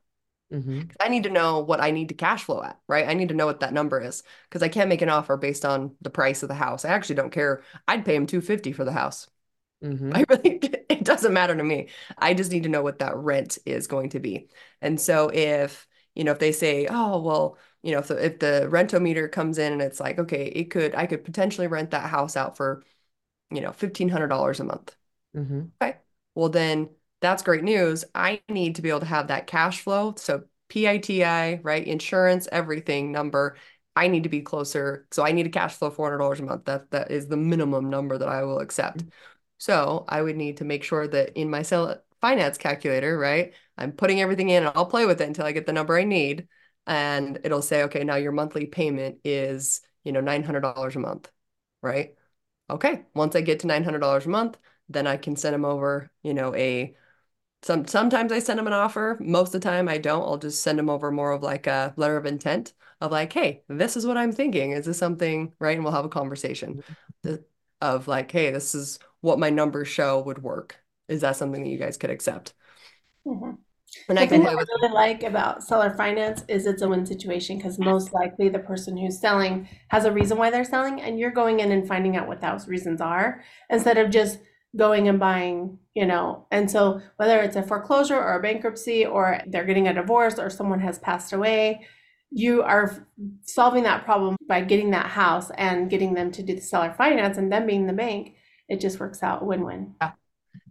Mhm. 0.50 0.90
I 1.00 1.08
need 1.08 1.24
to 1.24 1.30
know 1.30 1.60
what 1.60 1.80
I 1.80 1.90
need 1.90 2.08
to 2.10 2.14
cash 2.14 2.44
flow 2.44 2.62
at, 2.62 2.78
right? 2.88 3.06
I 3.08 3.14
need 3.14 3.28
to 3.28 3.34
know 3.34 3.46
what 3.46 3.60
that 3.60 3.72
number 3.72 4.00
is 4.00 4.22
because 4.48 4.62
I 4.62 4.68
can't 4.68 4.88
make 4.88 5.02
an 5.02 5.08
offer 5.08 5.36
based 5.36 5.64
on 5.64 5.96
the 6.00 6.10
price 6.10 6.42
of 6.42 6.48
the 6.48 6.54
house. 6.54 6.84
I 6.84 6.90
actually 6.90 7.16
don't 7.16 7.30
care. 7.32 7.62
I'd 7.88 8.04
pay 8.04 8.14
him 8.16 8.26
250 8.26 8.72
for 8.72 8.84
the 8.84 8.92
house. 8.92 9.28
Mhm. 9.82 10.12
I 10.14 10.24
really, 10.28 10.58
it 10.88 11.04
doesn't 11.04 11.32
matter 11.34 11.56
to 11.56 11.64
me. 11.64 11.88
I 12.18 12.34
just 12.34 12.50
need 12.52 12.62
to 12.64 12.68
know 12.68 12.82
what 12.82 12.98
that 13.00 13.16
rent 13.16 13.58
is 13.66 13.86
going 13.86 14.10
to 14.10 14.20
be. 14.20 14.48
And 14.80 15.00
so 15.00 15.28
if, 15.32 15.86
you 16.14 16.24
know, 16.24 16.32
if 16.32 16.38
they 16.38 16.52
say, 16.52 16.86
oh, 16.90 17.20
well, 17.22 17.58
you 17.82 17.92
know, 17.92 17.98
if 17.98 18.08
the, 18.08 18.24
if 18.24 18.38
the 18.38 18.68
rentometer 18.70 19.30
comes 19.30 19.58
in 19.58 19.72
and 19.74 19.82
it's 19.82 20.00
like, 20.00 20.18
okay, 20.18 20.46
it 20.46 20.66
could, 20.70 20.94
I 20.94 21.06
could 21.06 21.24
potentially 21.24 21.66
rent 21.66 21.90
that 21.92 22.08
house 22.10 22.36
out 22.36 22.56
for, 22.56 22.84
you 23.50 23.60
know, 23.62 23.72
$1,500 23.72 24.60
a 24.60 24.64
month. 24.64 24.96
Mhm. 25.34 25.70
Okay. 25.80 25.96
Well, 26.34 26.48
then 26.48 26.90
that's 27.20 27.42
great 27.42 27.64
news. 27.64 28.04
I 28.14 28.42
need 28.48 28.76
to 28.76 28.82
be 28.82 28.90
able 28.90 29.00
to 29.00 29.06
have 29.06 29.28
that 29.28 29.46
cash 29.46 29.80
flow. 29.80 30.14
So 30.16 30.44
PITI, 30.68 31.60
right? 31.62 31.86
Insurance, 31.86 32.48
everything 32.50 33.12
number. 33.12 33.56
I 33.94 34.08
need 34.08 34.24
to 34.24 34.28
be 34.28 34.42
closer. 34.42 35.06
So 35.10 35.24
I 35.24 35.32
need 35.32 35.46
a 35.46 35.50
cash 35.50 35.74
flow 35.74 35.90
$400 35.90 36.40
a 36.40 36.44
month. 36.44 36.64
That 36.66 36.90
that 36.90 37.10
is 37.10 37.28
the 37.28 37.36
minimum 37.36 37.88
number 37.88 38.18
that 38.18 38.28
I 38.28 38.44
will 38.44 38.58
accept. 38.58 39.04
So 39.58 40.04
I 40.08 40.20
would 40.22 40.36
need 40.36 40.58
to 40.58 40.64
make 40.64 40.84
sure 40.84 41.08
that 41.08 41.36
in 41.38 41.50
my 41.50 41.62
sell 41.62 42.02
finance 42.20 42.58
calculator, 42.58 43.18
right? 43.18 43.54
I'm 43.78 43.92
putting 43.92 44.20
everything 44.20 44.50
in 44.50 44.64
and 44.66 44.72
I'll 44.76 44.86
play 44.86 45.06
with 45.06 45.20
it 45.20 45.26
until 45.28 45.46
I 45.46 45.52
get 45.52 45.66
the 45.66 45.72
number 45.72 45.96
I 45.98 46.04
need. 46.04 46.48
And 46.86 47.38
it'll 47.44 47.62
say, 47.62 47.84
okay, 47.84 48.04
now 48.04 48.16
your 48.16 48.32
monthly 48.32 48.66
payment 48.66 49.18
is, 49.24 49.80
you 50.04 50.12
know, 50.12 50.20
$900 50.20 50.96
a 50.96 51.00
month, 51.00 51.30
right? 51.82 52.14
Okay. 52.68 53.04
Once 53.14 53.36
I 53.36 53.40
get 53.40 53.60
to 53.60 53.66
$900 53.66 54.26
a 54.26 54.30
month, 54.30 54.58
then 54.88 55.06
I 55.06 55.16
can 55.16 55.36
send 55.36 55.54
them 55.54 55.64
over, 55.64 56.10
you 56.22 56.34
know, 56.34 56.54
a 56.54 56.94
Some 57.62 57.86
sometimes 57.86 58.32
I 58.32 58.38
send 58.38 58.58
them 58.58 58.66
an 58.66 58.72
offer. 58.72 59.18
Most 59.20 59.54
of 59.54 59.60
the 59.60 59.68
time 59.68 59.88
I 59.88 59.98
don't. 59.98 60.22
I'll 60.22 60.38
just 60.38 60.62
send 60.62 60.78
them 60.78 60.90
over 60.90 61.10
more 61.10 61.32
of 61.32 61.42
like 61.42 61.66
a 61.66 61.94
letter 61.96 62.16
of 62.16 62.26
intent 62.26 62.74
of 63.00 63.12
like, 63.12 63.32
hey, 63.32 63.62
this 63.68 63.96
is 63.96 64.06
what 64.06 64.16
I'm 64.16 64.32
thinking. 64.32 64.72
Is 64.72 64.86
this 64.86 64.98
something 64.98 65.52
right? 65.58 65.76
And 65.76 65.84
we'll 65.84 65.92
have 65.94 66.04
a 66.04 66.08
conversation 66.08 66.82
of 67.80 68.08
like, 68.08 68.30
hey, 68.30 68.52
this 68.52 68.74
is 68.74 68.98
what 69.20 69.38
my 69.38 69.50
numbers 69.50 69.88
show 69.88 70.20
would 70.22 70.42
work. 70.42 70.76
Is 71.08 71.22
that 71.22 71.36
something 71.36 71.62
that 71.64 71.70
you 71.70 71.78
guys 71.78 71.96
could 71.96 72.10
accept? 72.10 72.54
Mm-hmm. 73.26 73.52
And 74.08 74.18
the 74.18 74.22
I 74.22 74.26
thing 74.26 74.42
that 74.44 74.50
I 74.50 74.52
really 74.52 74.94
like 74.94 75.22
about 75.22 75.62
seller 75.62 75.94
finance 75.96 76.44
is 76.48 76.66
it's 76.66 76.82
a 76.82 76.88
win 76.88 77.06
situation 77.06 77.56
because 77.56 77.78
most 77.78 78.12
likely 78.12 78.48
the 78.48 78.58
person 78.58 78.96
who's 78.96 79.20
selling 79.20 79.68
has 79.88 80.04
a 80.04 80.12
reason 80.12 80.38
why 80.38 80.50
they're 80.50 80.64
selling, 80.64 81.00
and 81.00 81.18
you're 81.18 81.30
going 81.30 81.60
in 81.60 81.72
and 81.72 81.88
finding 81.88 82.16
out 82.16 82.28
what 82.28 82.40
those 82.40 82.68
reasons 82.68 83.00
are 83.00 83.42
instead 83.70 83.96
of 83.98 84.10
just 84.10 84.38
going 84.76 85.08
and 85.08 85.18
buying, 85.18 85.78
you 85.94 86.06
know. 86.06 86.46
And 86.50 86.70
so 86.70 87.00
whether 87.16 87.40
it's 87.40 87.56
a 87.56 87.62
foreclosure 87.62 88.16
or 88.16 88.34
a 88.34 88.42
bankruptcy 88.42 89.06
or 89.06 89.40
they're 89.46 89.64
getting 89.64 89.88
a 89.88 89.94
divorce 89.94 90.38
or 90.38 90.50
someone 90.50 90.80
has 90.80 90.98
passed 90.98 91.32
away, 91.32 91.86
you 92.30 92.62
are 92.62 93.06
solving 93.42 93.84
that 93.84 94.04
problem 94.04 94.36
by 94.48 94.60
getting 94.60 94.90
that 94.90 95.06
house 95.06 95.50
and 95.56 95.88
getting 95.88 96.14
them 96.14 96.30
to 96.32 96.42
do 96.42 96.54
the 96.54 96.60
seller 96.60 96.94
finance 96.98 97.38
and 97.38 97.52
them 97.52 97.66
being 97.66 97.86
the 97.86 97.92
bank. 97.92 98.34
It 98.68 98.80
just 98.80 99.00
works 99.00 99.22
out 99.22 99.46
win-win. 99.46 99.94
Yeah. 100.00 100.12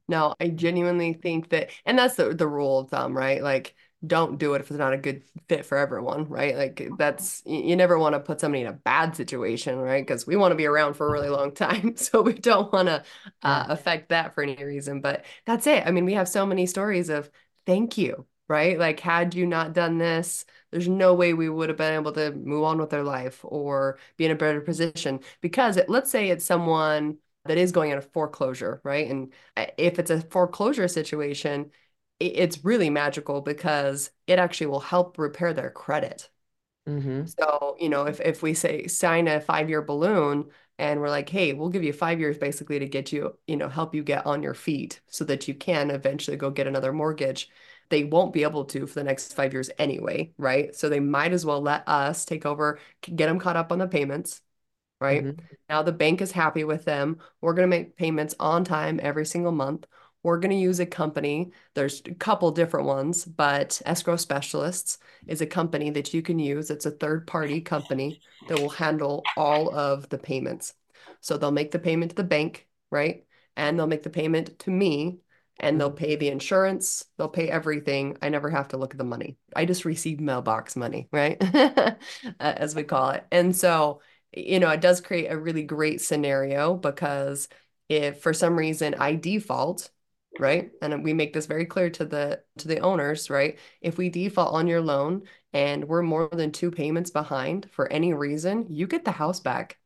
No, 0.08 0.36
I 0.40 0.50
genuinely 0.50 1.14
think 1.14 1.50
that, 1.50 1.72
and 1.86 1.98
that's 1.98 2.16
the 2.16 2.36
the 2.36 2.48
rule 2.48 2.80
of 2.80 2.90
thumb, 2.90 3.18
right? 3.18 3.42
Like, 3.42 3.74
don't 4.06 4.38
do 4.38 4.54
it 4.54 4.62
if 4.62 4.70
it's 4.70 4.80
not 4.80 4.94
a 4.94 4.98
good 4.98 5.24
fit 5.48 5.66
for 5.66 5.78
everyone, 5.78 6.28
right? 6.28 6.56
Like, 6.56 6.90
that's 6.98 7.42
you 7.46 7.76
never 7.76 7.98
want 7.98 8.14
to 8.14 8.20
put 8.20 8.40
somebody 8.40 8.62
in 8.62 8.68
a 8.68 8.74
bad 8.74 9.16
situation, 9.16 9.78
right? 9.78 10.06
Because 10.06 10.28
we 10.28 10.36
want 10.36 10.52
to 10.52 10.56
be 10.56 10.66
around 10.66 10.96
for 10.96 11.08
a 11.08 11.12
really 11.12 11.30
long 11.30 11.54
time, 11.54 11.96
so 11.98 12.22
we 12.22 12.34
don't 12.34 12.72
want 12.72 12.88
to 12.88 13.04
uh, 13.44 13.66
affect 13.70 14.10
that 14.10 14.34
for 14.34 14.44
any 14.44 14.64
reason. 14.64 15.02
But 15.02 15.26
that's 15.46 15.68
it. 15.68 15.86
I 15.86 15.92
mean, 15.92 16.06
we 16.06 16.14
have 16.14 16.28
so 16.28 16.46
many 16.46 16.66
stories 16.66 17.10
of 17.10 17.30
thank 17.66 17.98
you, 17.98 18.26
right? 18.48 18.78
Like, 18.78 19.00
had 19.00 19.34
you 19.34 19.46
not 19.46 19.74
done 19.74 19.98
this, 19.98 20.46
there's 20.72 20.88
no 20.88 21.14
way 21.14 21.34
we 21.34 21.50
would 21.50 21.70
have 21.70 21.78
been 21.78 21.94
able 21.94 22.12
to 22.14 22.32
move 22.32 22.64
on 22.64 22.78
with 22.80 22.90
their 22.90 23.04
life 23.04 23.40
or 23.44 23.98
be 24.18 24.26
in 24.26 24.32
a 24.32 24.36
better 24.36 24.62
position. 24.62 25.20
Because 25.42 25.78
it, 25.78 25.90
let's 25.90 26.12
say 26.12 26.30
it's 26.30 26.46
someone 26.46 27.18
that 27.46 27.58
is 27.58 27.72
going 27.72 27.92
in 27.92 27.98
a 27.98 28.02
foreclosure, 28.02 28.82
right? 28.84 29.10
And 29.10 29.34
uh, 29.56 29.68
if 29.78 30.00
it's 30.00 30.12
a 30.12 30.22
foreclosure 30.22 30.88
situation, 30.88 31.72
it's 32.20 32.64
really 32.64 32.90
magical 32.90 33.42
because 33.42 34.10
it 34.28 34.40
actually 34.40 34.68
will 34.68 34.80
help 34.80 35.18
repair 35.18 35.54
their 35.54 35.70
credit. 35.70 36.30
Mm-hmm. 36.88 37.26
So, 37.26 37.76
you 37.80 37.90
know, 37.90 38.06
if, 38.06 38.22
if 38.22 38.44
we 38.44 38.54
say 38.54 38.88
sign 38.88 39.28
a 39.28 39.42
five 39.42 39.70
year 39.70 39.82
balloon 39.82 40.46
and 40.78 41.00
we're 41.00 41.10
like, 41.10 41.30
hey, 41.30 41.54
we'll 41.54 41.70
give 41.70 41.84
you 41.84 41.94
five 41.94 42.20
years 42.20 42.38
basically 42.38 42.80
to 42.80 42.88
get 42.88 43.12
you, 43.12 43.38
you 43.48 43.58
know, 43.58 43.70
help 43.70 43.96
you 43.96 44.04
get 44.04 44.26
on 44.26 44.44
your 44.44 44.54
feet 44.54 45.02
so 45.08 45.26
that 45.26 45.48
you 45.48 45.54
can 45.54 45.90
eventually 45.90 46.38
go 46.38 46.50
get 46.52 46.68
another 46.68 46.94
mortgage. 46.94 47.50
They 47.90 48.04
won't 48.04 48.34
be 48.34 48.44
able 48.44 48.66
to 48.66 48.88
for 48.88 48.96
the 48.96 49.04
next 49.04 49.34
five 49.34 49.54
years 49.54 49.70
anyway, 49.78 50.32
right? 50.38 50.76
So 50.76 50.90
they 50.90 51.00
might 51.00 51.34
as 51.34 51.46
well 51.46 51.62
let 51.62 51.88
us 51.88 52.26
take 52.26 52.46
over, 52.46 52.80
get 53.02 53.28
them 53.28 53.40
caught 53.40 53.58
up 53.58 53.72
on 53.72 53.80
the 53.80 53.88
payments, 53.88 54.42
right? 55.00 55.24
Mm-hmm. 55.24 55.46
Now 55.70 55.84
the 55.84 55.92
bank 55.92 56.22
is 56.22 56.32
happy 56.32 56.64
with 56.64 56.86
them. 56.86 57.18
We're 57.42 57.54
going 57.54 57.70
to 57.70 57.76
make 57.78 57.98
payments 57.98 58.36
on 58.40 58.64
time 58.64 59.00
every 59.02 59.26
single 59.26 59.52
month. 59.52 59.86
We're 60.26 60.40
going 60.40 60.52
to 60.52 60.58
use 60.58 60.80
a 60.80 60.88
company. 60.88 61.52
There's 61.76 62.02
a 62.06 62.16
couple 62.16 62.50
different 62.52 62.88
ones, 62.88 63.26
but 63.26 63.80
Escrow 63.86 64.16
Specialists 64.16 64.98
is 65.28 65.42
a 65.42 65.46
company 65.46 65.92
that 65.92 66.16
you 66.16 66.24
can 66.24 66.40
use. 66.40 66.72
It's 66.72 66.88
a 66.88 66.92
third 66.92 67.28
party 67.28 67.62
company 67.62 68.22
that 68.48 68.60
will 68.60 68.70
handle 68.70 69.24
all 69.38 69.74
of 69.74 70.10
the 70.10 70.18
payments. 70.18 70.74
So 71.22 71.38
they'll 71.38 71.52
make 71.52 71.70
the 71.70 71.80
payment 71.80 72.10
to 72.12 72.16
the 72.16 72.24
bank, 72.24 72.68
right? 72.90 73.24
And 73.56 73.78
they'll 73.78 73.86
make 73.86 74.02
the 74.02 74.10
payment 74.10 74.58
to 74.60 74.72
me 74.72 75.20
and 75.60 75.80
they'll 75.80 75.92
pay 75.92 76.16
the 76.16 76.30
insurance, 76.30 77.06
they'll 77.18 77.30
pay 77.30 77.48
everything. 77.48 78.18
I 78.22 78.30
never 78.30 78.50
have 78.50 78.70
to 78.70 78.78
look 78.78 78.96
at 78.96 78.98
the 78.98 79.04
money. 79.04 79.38
I 79.56 79.66
just 79.66 79.86
receive 79.86 80.20
mailbox 80.20 80.76
money, 80.76 81.08
right? 81.12 81.38
As 82.40 82.74
we 82.74 82.82
call 82.84 83.12
it. 83.12 83.26
And 83.32 83.56
so 83.56 84.02
you 84.36 84.60
know, 84.60 84.70
it 84.70 84.82
does 84.82 85.02
create 85.02 85.28
a 85.28 85.38
really 85.38 85.64
great 85.64 86.02
scenario 86.02 86.76
because 86.76 87.48
if 87.88 88.22
for 88.22 88.34
some 88.34 88.58
reason 88.58 88.96
I 88.96 89.16
default, 89.16 89.90
right? 90.40 90.72
And 90.82 91.04
we 91.04 91.14
make 91.14 91.34
this 91.34 91.46
very 91.46 91.66
clear 91.66 91.90
to 91.92 92.06
the 92.06 92.42
to 92.58 92.68
the 92.68 92.80
owners, 92.80 93.30
right? 93.30 93.58
If 93.82 93.98
we 93.98 94.10
default 94.10 94.54
on 94.54 94.68
your 94.68 94.82
loan 94.82 95.24
and 95.54 95.86
we're 95.86 96.02
more 96.02 96.30
than 96.32 96.52
two 96.52 96.72
payments 96.72 97.12
behind 97.12 97.70
for 97.72 97.92
any 97.92 98.14
reason, 98.14 98.68
you 98.70 98.88
get 98.88 99.06
the 99.06 99.12
house 99.12 99.40
back. 99.40 99.78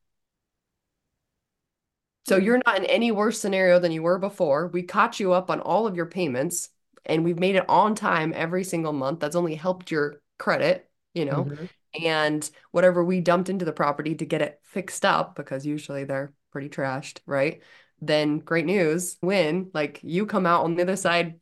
So 2.28 2.40
hmm. 2.40 2.46
you're 2.46 2.62
not 2.66 2.78
in 2.78 2.86
any 2.86 3.12
worse 3.12 3.40
scenario 3.40 3.80
than 3.80 3.92
you 3.92 4.04
were 4.04 4.20
before. 4.20 4.68
We 4.68 4.84
caught 4.84 5.20
you 5.20 5.34
up 5.34 5.50
on 5.50 5.60
all 5.60 5.88
of 5.88 5.96
your 5.96 6.08
payments 6.08 6.70
and 7.06 7.24
we've 7.24 7.40
made 7.40 7.56
it 7.56 7.70
on 7.70 7.96
time 7.96 8.34
every 8.36 8.64
single 8.64 8.94
month. 8.94 9.20
That's 9.20 9.36
only 9.36 9.56
helped 9.56 9.92
your 9.92 10.22
credit, 10.38 10.90
you 11.14 11.26
know. 11.26 11.46
Mm-hmm 11.46 11.66
and 11.94 12.50
whatever 12.72 13.04
we 13.04 13.22
dumped 13.22 13.50
into 13.50 13.66
the 13.66 13.72
property 13.72 14.16
to 14.16 14.26
get 14.26 14.42
it 14.42 14.60
fixed 14.64 15.06
up 15.06 15.36
because 15.36 15.66
usually 15.66 16.04
they're 16.04 16.34
pretty 16.52 16.70
trashed, 16.70 17.20
right? 17.26 17.62
Then 18.02 18.40
great 18.40 18.66
news, 18.66 19.18
win, 19.22 19.72
like 19.74 20.00
you 20.04 20.26
come 20.26 20.46
out 20.46 20.64
on 20.64 20.76
the 20.76 20.84
other 20.84 20.96
side 20.96 21.40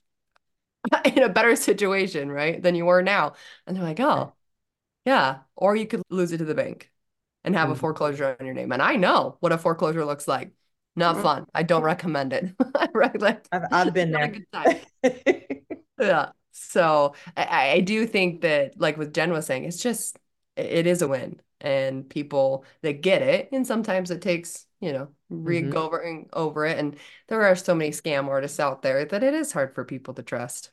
in 1.06 1.24
a 1.24 1.30
better 1.30 1.56
situation, 1.56 2.32
right? 2.32 2.62
Than 2.62 2.76
you 2.76 2.86
were 2.86 3.02
now. 3.02 3.34
And 3.66 3.76
they're 3.76 3.84
like, 3.84 4.00
"Oh, 4.00 4.34
yeah, 5.06 5.40
or 5.56 5.76
you 5.76 5.88
could 5.88 6.02
lose 6.10 6.32
it 6.32 6.40
to 6.40 6.46
the 6.46 6.56
bank 6.56 6.92
and 7.44 7.56
have 7.56 7.66
mm-hmm. 7.66 7.74
a 7.74 7.76
foreclosure 7.76 8.36
on 8.40 8.46
your 8.46 8.56
name." 8.56 8.72
And 8.72 8.82
I 8.82 8.96
know 8.96 9.38
what 9.40 9.52
a 9.52 9.58
foreclosure 9.58 10.06
looks 10.06 10.28
like. 10.28 10.52
Not 10.96 11.16
mm-hmm. 11.16 11.24
fun. 11.24 11.46
I 11.54 11.64
don't 11.64 11.84
recommend 11.84 12.34
it. 12.34 12.56
right? 12.94 13.22
Like, 13.22 13.46
I've, 13.52 13.64
I've 13.72 13.94
been 13.94 14.12
there. 14.12 14.34
yeah. 16.00 16.30
So 16.52 17.14
I, 17.36 17.72
I 17.72 17.80
do 17.82 18.08
think 18.08 18.42
that, 18.42 18.80
like 18.80 18.98
what 18.98 19.14
Jen 19.14 19.32
was 19.32 19.46
saying, 19.46 19.66
it's 19.66 19.82
just 19.82 20.18
it 20.56 20.88
is 20.88 21.02
a 21.02 21.08
win 21.08 21.40
and 21.62 22.08
people 22.10 22.66
that 22.82 23.02
get 23.02 23.22
it 23.22 23.50
and 23.52 23.66
sometimes 23.66 24.12
it 24.12 24.22
takes 24.22 24.66
you 24.80 24.94
know 24.94 25.08
recovering 25.30 26.26
mm-hmm. 26.26 26.40
over 26.40 26.66
it 26.66 26.78
and 26.78 26.96
there 27.28 27.44
are 27.44 27.56
so 27.56 27.74
many 27.74 27.92
scam 27.92 28.28
artists 28.28 28.60
out 28.60 28.82
there 28.82 29.06
that 29.06 29.24
it 29.24 29.34
is 29.34 29.52
hard 29.52 29.74
for 29.74 29.84
people 29.84 30.14
to 30.14 30.24
trust 30.24 30.72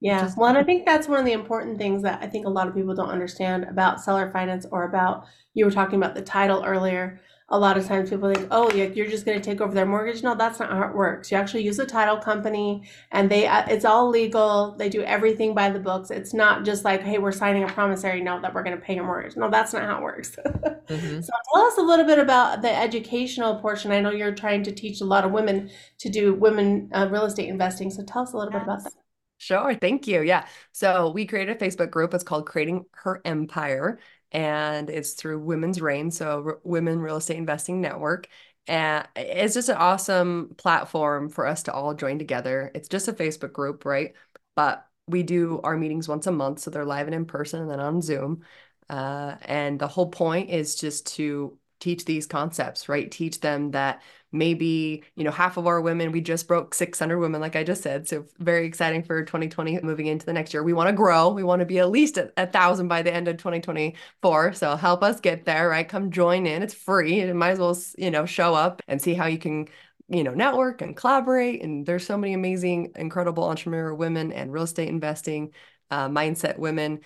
yeah 0.00 0.22
Just- 0.22 0.36
well 0.36 0.48
and 0.48 0.58
i 0.58 0.62
think 0.62 0.84
that's 0.84 1.08
one 1.08 1.18
of 1.18 1.24
the 1.24 1.32
important 1.32 1.78
things 1.78 2.02
that 2.02 2.22
i 2.22 2.26
think 2.26 2.46
a 2.46 2.50
lot 2.50 2.68
of 2.68 2.74
people 2.74 2.94
don't 2.94 3.10
understand 3.10 3.64
about 3.64 4.00
seller 4.00 4.30
finance 4.30 4.66
or 4.70 4.84
about 4.84 5.24
you 5.54 5.64
were 5.64 5.70
talking 5.70 5.96
about 5.96 6.14
the 6.14 6.22
title 6.22 6.62
earlier 6.64 7.20
a 7.50 7.58
lot 7.58 7.78
of 7.78 7.86
times 7.86 8.10
people 8.10 8.32
think, 8.32 8.46
oh, 8.50 8.70
you're 8.72 9.08
just 9.08 9.24
going 9.24 9.40
to 9.40 9.44
take 9.44 9.62
over 9.62 9.72
their 9.72 9.86
mortgage. 9.86 10.22
No, 10.22 10.34
that's 10.34 10.60
not 10.60 10.70
how 10.70 10.82
it 10.82 10.94
works. 10.94 11.30
You 11.30 11.38
actually 11.38 11.64
use 11.64 11.78
a 11.78 11.86
title 11.86 12.18
company, 12.18 12.82
and 13.10 13.30
they 13.30 13.46
uh, 13.46 13.64
it's 13.68 13.86
all 13.86 14.10
legal. 14.10 14.76
They 14.76 14.90
do 14.90 15.02
everything 15.02 15.54
by 15.54 15.70
the 15.70 15.78
books. 15.78 16.10
It's 16.10 16.34
not 16.34 16.66
just 16.66 16.84
like, 16.84 17.02
hey, 17.02 17.16
we're 17.16 17.32
signing 17.32 17.64
a 17.64 17.68
promissory 17.68 18.20
note 18.20 18.42
that 18.42 18.52
we're 18.52 18.62
going 18.62 18.76
to 18.76 18.82
pay 18.82 18.96
your 18.96 19.04
mortgage. 19.04 19.36
No, 19.36 19.48
that's 19.48 19.72
not 19.72 19.82
how 19.84 19.98
it 19.98 20.02
works. 20.02 20.36
mm-hmm. 20.46 21.20
So 21.20 21.32
tell 21.54 21.64
us 21.64 21.78
a 21.78 21.82
little 21.82 22.04
bit 22.04 22.18
about 22.18 22.60
the 22.60 22.70
educational 22.70 23.56
portion. 23.56 23.92
I 23.92 24.00
know 24.00 24.10
you're 24.10 24.34
trying 24.34 24.62
to 24.64 24.72
teach 24.72 25.00
a 25.00 25.06
lot 25.06 25.24
of 25.24 25.32
women 25.32 25.70
to 25.98 26.10
do 26.10 26.34
women 26.34 26.90
uh, 26.92 27.08
real 27.10 27.24
estate 27.24 27.48
investing. 27.48 27.90
So 27.90 28.04
tell 28.04 28.22
us 28.22 28.34
a 28.34 28.36
little 28.36 28.52
yes. 28.52 28.60
bit 28.60 28.68
about 28.68 28.84
that. 28.84 28.92
Sure. 29.38 29.74
Thank 29.74 30.06
you. 30.06 30.20
Yeah. 30.22 30.46
So 30.72 31.10
we 31.12 31.24
created 31.24 31.56
a 31.56 31.64
Facebook 31.64 31.90
group. 31.90 32.12
It's 32.12 32.24
called 32.24 32.44
Creating 32.44 32.84
Her 32.90 33.22
Empire 33.24 34.00
and 34.32 34.90
it's 34.90 35.12
through 35.12 35.40
Women's 35.40 35.80
Reign, 35.80 36.10
so 36.10 36.42
R- 36.44 36.60
Women 36.64 37.00
Real 37.00 37.16
Estate 37.16 37.38
Investing 37.38 37.80
Network. 37.80 38.28
And 38.66 39.08
it's 39.16 39.54
just 39.54 39.70
an 39.70 39.76
awesome 39.76 40.54
platform 40.58 41.30
for 41.30 41.46
us 41.46 41.62
to 41.64 41.72
all 41.72 41.94
join 41.94 42.18
together. 42.18 42.70
It's 42.74 42.88
just 42.88 43.08
a 43.08 43.12
Facebook 43.14 43.52
group, 43.52 43.84
right? 43.84 44.14
But 44.54 44.86
we 45.06 45.22
do 45.22 45.60
our 45.64 45.76
meetings 45.76 46.08
once 46.08 46.26
a 46.26 46.32
month, 46.32 46.60
so 46.60 46.70
they're 46.70 46.84
live 46.84 47.06
and 47.06 47.14
in 47.14 47.24
person 47.24 47.62
and 47.62 47.70
then 47.70 47.80
on 47.80 48.02
Zoom. 48.02 48.44
Uh, 48.90 49.36
and 49.42 49.78
the 49.78 49.88
whole 49.88 50.10
point 50.10 50.50
is 50.50 50.76
just 50.76 51.14
to 51.16 51.58
teach 51.80 52.04
these 52.04 52.26
concepts, 52.26 52.88
right? 52.88 53.10
Teach 53.10 53.40
them 53.40 53.70
that 53.72 54.02
maybe, 54.32 55.02
you 55.14 55.24
know, 55.24 55.30
half 55.30 55.56
of 55.56 55.66
our 55.66 55.80
women, 55.80 56.12
we 56.12 56.20
just 56.20 56.46
broke 56.48 56.74
600 56.74 57.18
women, 57.18 57.40
like 57.40 57.56
I 57.56 57.64
just 57.64 57.82
said. 57.82 58.06
So 58.06 58.26
very 58.38 58.66
exciting 58.66 59.02
for 59.02 59.24
2020 59.24 59.80
moving 59.82 60.06
into 60.06 60.26
the 60.26 60.32
next 60.32 60.52
year. 60.52 60.62
We 60.62 60.72
want 60.74 60.88
to 60.88 60.92
grow. 60.92 61.30
We 61.30 61.44
want 61.44 61.60
to 61.60 61.66
be 61.66 61.78
at 61.78 61.90
least 61.90 62.18
a, 62.18 62.32
a 62.36 62.46
thousand 62.46 62.88
by 62.88 63.02
the 63.02 63.12
end 63.12 63.28
of 63.28 63.38
2024. 63.38 64.52
So 64.52 64.76
help 64.76 65.02
us 65.02 65.20
get 65.20 65.44
there, 65.44 65.68
right? 65.68 65.88
Come 65.88 66.10
join 66.10 66.46
in. 66.46 66.62
It's 66.62 66.74
free. 66.74 67.22
You 67.22 67.34
might 67.34 67.52
as 67.52 67.58
well, 67.58 67.78
you 67.96 68.10
know, 68.10 68.26
show 68.26 68.54
up 68.54 68.82
and 68.86 69.00
see 69.00 69.14
how 69.14 69.26
you 69.26 69.38
can 69.38 69.68
you 70.10 70.24
know 70.24 70.32
network 70.32 70.80
and 70.80 70.96
collaborate 70.96 71.62
and 71.62 71.84
there's 71.84 72.06
so 72.06 72.16
many 72.16 72.32
amazing 72.32 72.92
incredible 72.96 73.44
entrepreneur 73.44 73.92
women 73.94 74.32
and 74.32 74.52
real 74.52 74.64
estate 74.64 74.88
investing 74.88 75.52
uh, 75.90 76.08
mindset 76.08 76.58
women 76.58 77.00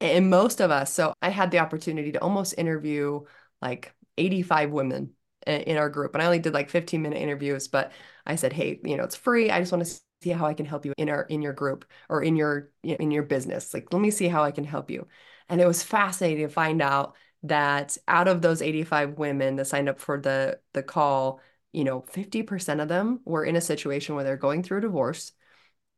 and 0.00 0.28
most 0.28 0.60
of 0.60 0.70
us 0.70 0.92
so 0.92 1.14
i 1.22 1.28
had 1.28 1.50
the 1.52 1.60
opportunity 1.60 2.12
to 2.12 2.20
almost 2.20 2.54
interview 2.58 3.20
like 3.60 3.94
85 4.18 4.70
women 4.70 5.14
in 5.46 5.76
our 5.76 5.88
group. 5.90 6.14
And 6.14 6.22
I 6.22 6.26
only 6.26 6.38
did 6.38 6.54
like 6.54 6.70
15 6.70 7.02
minute 7.02 7.20
interviews 7.20 7.68
but 7.68 7.92
I 8.26 8.36
said 8.36 8.52
hey 8.52 8.80
you 8.84 8.96
know 8.96 9.04
it's 9.04 9.16
free. 9.16 9.50
I 9.50 9.60
just 9.60 9.72
want 9.72 9.84
to 9.84 10.00
see 10.22 10.30
how 10.30 10.46
I 10.46 10.54
can 10.54 10.66
help 10.66 10.84
you 10.86 10.92
in 10.96 11.08
our 11.08 11.22
in 11.22 11.42
your 11.42 11.52
group 11.52 11.84
or 12.08 12.22
in 12.22 12.36
your 12.36 12.70
in 12.82 13.10
your 13.10 13.24
business. 13.24 13.74
Like 13.74 13.92
let 13.92 14.00
me 14.00 14.10
see 14.10 14.28
how 14.28 14.42
I 14.44 14.52
can 14.52 14.64
help 14.64 14.90
you. 14.90 15.06
And 15.48 15.60
it 15.60 15.66
was 15.66 15.82
fascinating 15.82 16.46
to 16.46 16.52
find 16.52 16.80
out 16.80 17.16
that 17.44 17.96
out 18.06 18.28
of 18.28 18.40
those 18.42 18.62
85 18.62 19.18
women 19.18 19.56
that 19.56 19.66
signed 19.66 19.88
up 19.88 20.00
for 20.00 20.20
the 20.20 20.60
the 20.72 20.82
call 20.82 21.40
you 21.72 21.84
know 21.84 22.02
50% 22.02 22.80
of 22.80 22.88
them 22.88 23.20
were 23.24 23.44
in 23.44 23.56
a 23.56 23.60
situation 23.60 24.14
where 24.14 24.24
they're 24.24 24.36
going 24.36 24.62
through 24.62 24.78
a 24.78 24.82
divorce 24.82 25.32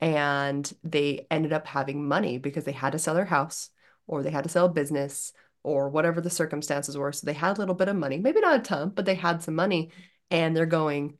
and 0.01 0.73
they 0.83 1.27
ended 1.31 1.53
up 1.53 1.67
having 1.67 2.07
money 2.07 2.39
because 2.39 2.65
they 2.65 2.73
had 2.73 2.93
to 2.93 2.99
sell 2.99 3.15
their 3.15 3.25
house 3.25 3.71
or 4.07 4.23
they 4.23 4.31
had 4.31 4.45
to 4.45 4.51
sell 4.51 4.67
a 4.67 4.73
business 4.73 5.33
or 5.65 5.91
whatever 5.91 6.23
the 6.23 6.31
circumstances 6.31 6.99
were. 6.99 7.13
So 7.13 7.27
they 7.27 7.35
had 7.35 7.59
a 7.59 7.61
little 7.61 7.77
bit 7.77 7.89
of 7.89 7.97
money, 7.97 8.19
maybe 8.19 8.41
not 8.41 8.61
a 8.61 8.63
ton, 8.65 8.91
but 8.91 9.07
they 9.07 9.17
had 9.17 9.43
some 9.43 9.57
money 9.57 9.93
and 10.31 10.57
they're 10.57 10.67
going, 10.67 11.19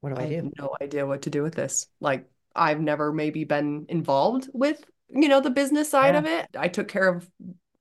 What 0.00 0.10
do 0.10 0.18
I, 0.18 0.24
I 0.24 0.26
do? 0.26 0.36
have 0.36 0.50
no 0.58 0.76
idea 0.80 1.06
what 1.06 1.22
to 1.22 1.30
do 1.30 1.42
with 1.42 1.54
this. 1.54 1.86
Like 2.00 2.28
I've 2.54 2.80
never 2.80 3.12
maybe 3.12 3.44
been 3.44 3.86
involved 3.88 4.48
with, 4.52 4.84
you 5.08 5.28
know, 5.28 5.40
the 5.40 5.50
business 5.50 5.90
side 5.90 6.14
Yeah. 6.14 6.20
of 6.20 6.26
it. 6.26 6.48
I 6.56 6.68
took 6.68 6.88
care 6.88 7.08
of 7.08 7.28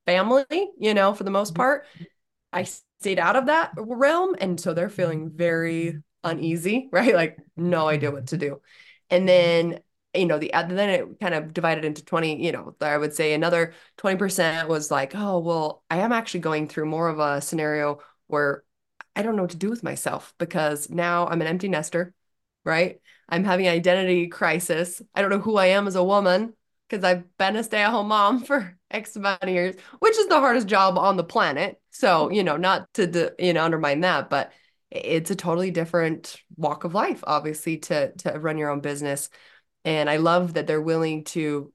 family, 0.05 0.45
you 0.79 0.93
know, 0.93 1.13
for 1.13 1.23
the 1.23 1.31
most 1.31 1.55
Mhm. 1.55 1.55
part. 1.55 1.85
I 2.53 2.65
stayed 3.01 3.19
out 3.19 3.35
of 3.35 3.47
that 3.47 3.71
realm. 3.77 4.35
And 4.39 4.59
so 4.59 4.73
they're 4.73 4.89
feeling 4.89 5.31
very 5.31 6.01
uneasy, 6.23 6.89
right? 6.93 7.15
Like 7.15 7.39
no 7.57 7.87
idea 7.87 8.11
what 8.11 8.27
to 8.27 8.37
do. 8.37 8.61
And 9.09 9.27
then, 9.27 9.79
you 10.13 10.25
know, 10.25 10.39
the 10.39 10.53
other, 10.53 10.75
then 10.75 10.89
it 10.89 11.19
kind 11.19 11.33
of 11.33 11.53
divided 11.53 11.85
into 11.85 12.03
20, 12.03 12.43
you 12.43 12.51
know, 12.51 12.75
I 12.81 12.97
would 12.97 13.13
say 13.13 13.33
another 13.33 13.73
20% 13.97 14.67
was 14.67 14.89
like, 14.89 15.13
oh, 15.15 15.39
well, 15.39 15.83
I 15.89 15.99
am 15.99 16.11
actually 16.11 16.41
going 16.41 16.67
through 16.67 16.85
more 16.85 17.09
of 17.09 17.19
a 17.19 17.41
scenario 17.41 17.99
where 18.27 18.63
I 19.15 19.21
don't 19.21 19.35
know 19.35 19.43
what 19.43 19.51
to 19.51 19.57
do 19.57 19.69
with 19.69 19.83
myself 19.83 20.33
because 20.37 20.89
now 20.89 21.27
I'm 21.27 21.41
an 21.41 21.47
empty 21.47 21.67
nester, 21.67 22.13
right? 22.63 22.99
I'm 23.27 23.43
having 23.43 23.67
an 23.67 23.73
identity 23.73 24.27
crisis. 24.27 25.01
I 25.13 25.21
don't 25.21 25.29
know 25.29 25.39
who 25.39 25.57
I 25.57 25.67
am 25.67 25.87
as 25.87 25.95
a 25.95 26.03
woman 26.03 26.53
because 26.89 27.03
I've 27.03 27.37
been 27.37 27.55
a 27.55 27.63
stay-at-home 27.63 28.07
mom 28.07 28.43
for 28.43 28.77
X 28.89 29.15
amount 29.15 29.43
of 29.43 29.49
years, 29.49 29.75
which 29.99 30.17
is 30.17 30.27
the 30.27 30.39
hardest 30.39 30.67
job 30.67 30.97
on 30.97 31.17
the 31.17 31.23
planet. 31.23 31.79
So, 31.91 32.31
you 32.31 32.43
know, 32.43 32.57
not 32.57 32.91
to, 32.95 33.33
you 33.37 33.53
know, 33.53 33.63
undermine 33.63 34.01
that, 34.01 34.29
but 34.29 34.51
it's 34.89 35.29
a 35.29 35.35
totally 35.35 35.69
different 35.69 36.41
walk 36.57 36.83
of 36.83 36.95
life, 36.95 37.23
obviously, 37.25 37.77
to 37.77 38.11
to 38.13 38.39
run 38.39 38.57
your 38.57 38.71
own 38.71 38.79
business. 38.79 39.29
And 39.89 40.07
I 40.07 40.17
love 40.17 40.53
that 40.53 40.67
they're 40.67 40.79
willing 40.79 41.23
to 41.23 41.73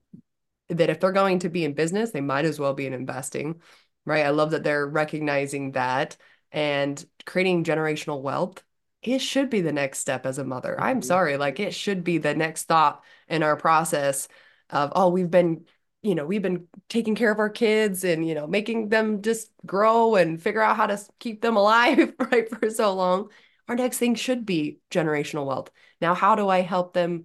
that 0.68 0.88
if 0.88 1.00
they're 1.00 1.10
going 1.10 1.40
to 1.40 1.48
be 1.48 1.64
in 1.64 1.74
business, 1.74 2.12
they 2.12 2.20
might 2.20 2.44
as 2.44 2.60
well 2.60 2.72
be 2.72 2.86
in 2.86 2.92
investing, 2.92 3.60
right? 4.06 4.24
I 4.24 4.30
love 4.30 4.52
that 4.52 4.62
they're 4.62 4.86
recognizing 4.86 5.72
that 5.72 6.16
and 6.52 7.04
creating 7.26 7.64
generational 7.64 8.22
wealth. 8.22 8.62
It 9.02 9.18
should 9.18 9.50
be 9.50 9.62
the 9.62 9.72
next 9.72 9.98
step 9.98 10.26
as 10.26 10.38
a 10.38 10.44
mother. 10.44 10.80
I'm 10.80 11.00
Mhm. 11.00 11.04
sorry, 11.04 11.36
like 11.38 11.58
it 11.58 11.74
should 11.74 12.04
be 12.04 12.18
the 12.18 12.36
next 12.36 12.68
thought 12.68 13.02
in 13.28 13.42
our 13.42 13.56
process 13.56 14.28
of, 14.70 14.92
oh, 14.94 15.08
we've 15.08 15.30
been, 15.30 15.64
you 16.02 16.14
know, 16.14 16.24
we've 16.24 16.40
been 16.40 16.68
taking 16.88 17.16
care 17.16 17.32
of 17.32 17.40
our 17.40 17.50
kids 17.50 18.04
and, 18.04 18.24
you 18.24 18.36
know, 18.36 18.46
making 18.46 18.90
them 18.90 19.22
just 19.22 19.50
grow 19.66 20.14
and 20.14 20.40
figure 20.40 20.62
out 20.62 20.76
how 20.76 20.86
to 20.86 21.04
keep 21.18 21.42
them 21.42 21.56
alive, 21.56 22.14
right, 22.30 22.48
for 22.48 22.70
so 22.70 22.94
long. 22.94 23.30
Our 23.66 23.74
next 23.74 23.98
thing 23.98 24.14
should 24.14 24.46
be 24.46 24.78
generational 24.88 25.46
wealth. 25.46 25.70
Now, 26.00 26.14
how 26.14 26.36
do 26.36 26.48
I 26.48 26.60
help 26.60 26.92
them 26.92 27.24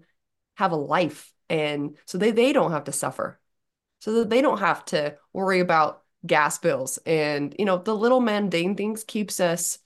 have 0.60 0.74
a 0.74 0.76
life 0.78 1.34
and 1.50 1.98
so 2.06 2.17
they 2.17 2.32
they 2.32 2.54
don't 2.54 2.72
have 2.74 2.84
to 2.86 2.91
suffer 2.91 3.39
so 4.00 4.13
that 4.13 4.30
they 4.30 4.41
don't 4.41 4.60
have 4.60 4.86
to 4.86 5.17
worry 5.34 5.60
about 5.62 6.04
gas 6.26 6.60
bills 6.60 7.00
and 7.06 7.56
you 7.58 7.65
know 7.65 7.78
the 7.78 7.95
little 7.95 8.19
mundane 8.22 8.76
things 8.76 9.04
keeps 9.06 9.39
us 9.39 9.80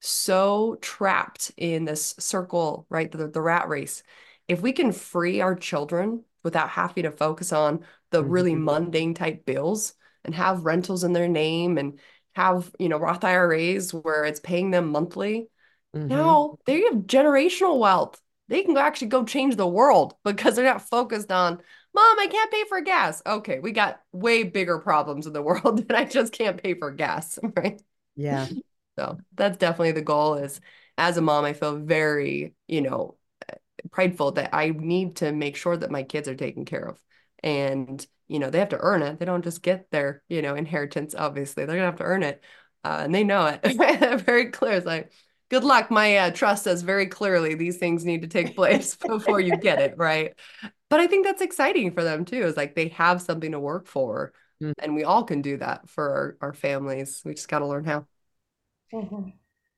so 0.00 0.76
trapped 0.80 1.52
in 1.56 1.84
this 1.84 2.14
circle 2.18 2.86
right 2.88 3.10
the, 3.12 3.28
the 3.28 3.40
rat 3.40 3.68
race 3.68 4.02
if 4.48 4.60
we 4.60 4.72
can 4.72 4.92
free 4.92 5.40
our 5.40 5.54
children 5.54 6.24
without 6.42 6.68
having 6.68 7.04
to 7.04 7.10
focus 7.10 7.52
on 7.52 7.84
the 8.10 8.24
really 8.24 8.54
Mhm. 8.54 8.64
mundane 8.64 9.14
type 9.14 9.44
bills 9.44 9.94
and 10.24 10.34
have 10.34 10.64
rentals 10.64 11.04
in 11.04 11.12
their 11.12 11.28
name 11.28 11.78
and 11.78 12.00
have 12.34 12.70
you 12.78 12.88
know 12.88 12.98
Roth 12.98 13.24
IRAs 13.24 13.92
where 13.94 14.24
it's 14.24 14.40
paying 14.40 14.70
them 14.70 14.88
monthly 14.88 15.48
Mhm. 15.94 16.08
now 16.08 16.58
they 16.66 16.82
have 16.82 16.94
generational 17.06 17.78
wealth. 17.80 18.21
They 18.52 18.62
can 18.64 18.76
actually 18.76 19.08
go 19.08 19.24
change 19.24 19.56
the 19.56 19.66
world 19.66 20.14
because 20.24 20.56
they're 20.56 20.64
not 20.66 20.86
focused 20.86 21.32
on, 21.32 21.54
Mom, 21.94 22.18
I 22.18 22.26
can't 22.26 22.52
pay 22.52 22.64
for 22.68 22.82
gas. 22.82 23.22
Okay, 23.26 23.58
we 23.60 23.72
got 23.72 24.02
way 24.12 24.44
bigger 24.44 24.78
problems 24.78 25.26
in 25.26 25.32
the 25.32 25.40
world 25.50 25.88
than 25.88 25.96
I 25.96 26.04
just 26.04 26.34
can't 26.34 26.62
pay 26.62 26.74
for 26.74 26.90
gas, 26.90 27.38
right? 27.56 27.80
Yeah. 28.14 28.48
So 28.98 29.18
that's 29.34 29.56
definitely 29.56 29.92
the 29.92 30.02
goal 30.02 30.34
is 30.34 30.60
as 30.98 31.16
a 31.16 31.22
mom, 31.22 31.46
I 31.46 31.54
feel 31.54 31.78
very, 31.78 32.54
you 32.68 32.82
know, 32.82 33.16
prideful 33.90 34.32
that 34.32 34.50
I 34.52 34.68
need 34.68 35.16
to 35.16 35.32
make 35.32 35.56
sure 35.56 35.76
that 35.76 35.90
my 35.90 36.02
kids 36.02 36.28
are 36.28 36.34
taken 36.34 36.66
care 36.66 36.86
of. 36.86 37.02
And, 37.42 38.06
you 38.28 38.38
know, 38.38 38.50
they 38.50 38.58
have 38.58 38.68
to 38.70 38.78
earn 38.78 39.00
it. 39.02 39.18
They 39.18 39.24
don't 39.24 39.42
just 39.42 39.62
get 39.62 39.90
their, 39.90 40.22
you 40.28 40.42
know, 40.42 40.54
inheritance, 40.54 41.14
obviously. 41.14 41.64
They're 41.64 41.76
gonna 41.76 41.86
have 41.86 41.96
to 41.96 42.04
earn 42.04 42.22
it. 42.22 42.44
Uh, 42.84 43.00
and 43.04 43.14
they 43.14 43.24
know 43.24 43.46
it 43.46 44.20
very 44.26 44.50
clear. 44.50 44.74
It's 44.74 44.84
like, 44.84 45.10
good 45.52 45.64
luck. 45.64 45.90
My 45.90 46.16
uh, 46.16 46.30
trust 46.30 46.64
says 46.64 46.80
very 46.80 47.06
clearly 47.06 47.54
these 47.54 47.76
things 47.76 48.06
need 48.06 48.22
to 48.22 48.28
take 48.28 48.56
place 48.56 48.96
before 48.96 49.38
you 49.38 49.58
get 49.58 49.80
it, 49.80 49.94
right? 49.98 50.32
But 50.88 51.00
I 51.00 51.06
think 51.06 51.26
that's 51.26 51.42
exciting 51.42 51.92
for 51.92 52.02
them 52.02 52.24
too, 52.24 52.42
is 52.42 52.56
like 52.56 52.74
they 52.74 52.88
have 52.88 53.20
something 53.20 53.52
to 53.52 53.60
work 53.60 53.86
for. 53.86 54.32
Mm. 54.62 54.72
And 54.78 54.94
we 54.94 55.04
all 55.04 55.24
can 55.24 55.42
do 55.42 55.58
that 55.58 55.90
for 55.90 56.10
our, 56.40 56.48
our 56.48 56.52
families. 56.54 57.20
We 57.22 57.34
just 57.34 57.48
got 57.48 57.58
to 57.58 57.66
learn 57.66 57.84
how. 57.84 58.06
Mhm. 58.94 59.34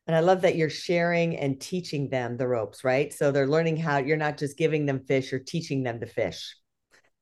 And 0.07 0.15
I 0.15 0.21
love 0.21 0.43
that 0.43 0.55
you're 0.55 0.71
sharing 0.71 1.37
and 1.37 1.61
teaching 1.61 2.09
them 2.09 2.37
the 2.37 2.47
ropes, 2.47 2.85
right? 2.85 3.13
So 3.13 3.33
they're 3.33 3.49
learning 3.49 3.79
how 3.79 3.99
you're 3.99 4.17
not 4.17 4.39
just 4.39 4.57
giving 4.57 4.87
them 4.87 5.01
fish, 5.01 5.33
you're 5.33 5.41
teaching 5.41 5.83
them 5.83 5.99
to 6.01 6.07
fish 6.07 6.55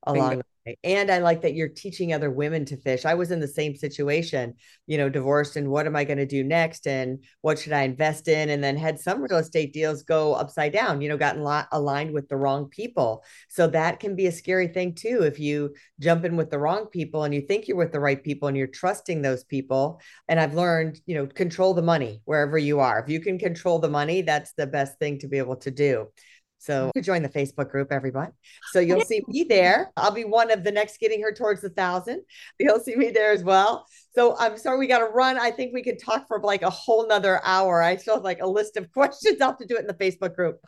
along 0.07 0.39
the 0.39 0.45
way. 0.67 0.79
And 0.85 1.11
I 1.11 1.19
like 1.19 1.43
that 1.43 1.55
you're 1.55 1.69
teaching 1.69 2.13
other 2.13 2.31
women 2.31 2.65
to 2.67 2.77
fish. 2.77 3.05
I 3.05 3.15
was 3.15 3.33
in 3.33 3.41
the 3.41 3.49
same 3.49 3.75
situation, 3.75 4.55
you 4.87 4.97
know, 4.97 5.09
divorced 5.09 5.57
and 5.57 5.69
what 5.69 5.87
am 5.87 5.97
I 5.97 6.05
going 6.05 6.19
to 6.19 6.27
do 6.27 6.45
next 6.45 6.87
and 6.87 7.25
what 7.41 7.59
should 7.59 7.73
I 7.73 7.83
invest 7.83 8.29
in 8.29 8.49
and 8.49 8.63
then 8.63 8.77
had 8.77 9.01
some 9.01 9.23
real 9.23 9.39
estate 9.39 9.73
deals 9.73 10.05
go 10.05 10.35
upside 10.35 10.73
down, 10.73 11.01
you 11.01 11.09
know, 11.09 11.17
gotten 11.17 11.43
lot 11.43 11.67
aligned 11.73 12.13
with 12.13 12.29
the 12.29 12.37
wrong 12.37 12.69
people. 12.69 13.25
So 13.49 13.67
that 13.69 13.99
can 13.99 14.15
be 14.15 14.29
a 14.29 14.33
scary 14.33 14.69
thing 14.69 14.95
too 14.95 15.23
if 15.25 15.41
you 15.41 15.75
jump 15.99 16.25
in 16.25 16.37
with 16.37 16.51
the 16.51 16.61
wrong 16.61 16.87
people 16.87 17.25
and 17.25 17.35
you 17.35 17.41
think 17.41 17.67
you're 17.67 17.77
with 17.77 17.91
the 17.91 17.99
right 17.99 18.23
people 18.23 18.47
and 18.47 18.57
you're 18.57 18.69
trusting 18.69 19.21
those 19.21 19.43
people. 19.43 20.01
And 20.29 20.39
I've 20.39 20.55
learned, 20.55 21.01
you 21.07 21.17
know, 21.17 21.27
control 21.27 21.75
the 21.75 21.83
money 21.83 22.21
wherever 22.25 22.57
you 22.57 22.79
are. 22.79 23.01
If 23.01 23.09
you 23.09 23.21
can 23.21 23.37
control 23.37 23.81
the 23.81 23.91
money, 23.91 24.23
that's 24.23 24.53
the 24.53 24.69
best 24.69 24.99
thing 25.01 25.19
to 25.19 25.27
be 25.27 25.39
able 25.39 25.57
to 25.57 25.73
do. 25.73 26.07
So 26.63 26.89
mm-hmm. 26.89 27.03
join 27.03 27.23
the 27.23 27.29
Facebook 27.29 27.71
group, 27.71 27.91
everyone. 27.91 28.31
So 28.71 28.79
you'll 28.81 29.01
see 29.01 29.23
me 29.27 29.45
there. 29.45 29.91
I'll 29.97 30.13
be 30.13 30.25
one 30.25 30.51
of 30.53 30.63
the 30.63 30.71
next 30.71 31.01
getting 31.01 31.21
her 31.23 31.33
towards 31.33 31.61
the 31.61 31.71
thousand. 31.71 32.23
You'll 32.61 32.79
see 32.79 32.95
me 32.95 33.11
there 33.11 33.33
as 33.33 33.43
well. 33.43 33.87
So 34.15 34.37
I'm 34.39 34.57
sorry 34.57 34.79
we 34.79 34.87
got 34.87 34.99
to 34.99 35.07
run. 35.07 35.39
I 35.39 35.51
think 35.51 35.73
we 35.75 35.83
could 35.83 35.99
talk 35.99 36.29
for 36.29 36.39
like 36.41 36.63
a 36.63 36.71
whole 36.71 37.09
nother 37.09 37.41
hour. 37.45 37.83
I 37.83 37.97
still 37.97 38.15
have 38.15 38.25
like 38.25 38.41
a 38.41 38.47
list 38.47 38.77
of 38.77 38.93
questions. 38.95 39.41
I'll 39.41 39.49
have 39.49 39.59
to 39.59 39.67
do 39.67 39.77
it 39.77 39.81
in 39.81 39.87
the 39.89 39.95
Facebook 39.95 40.37
group. 40.37 40.61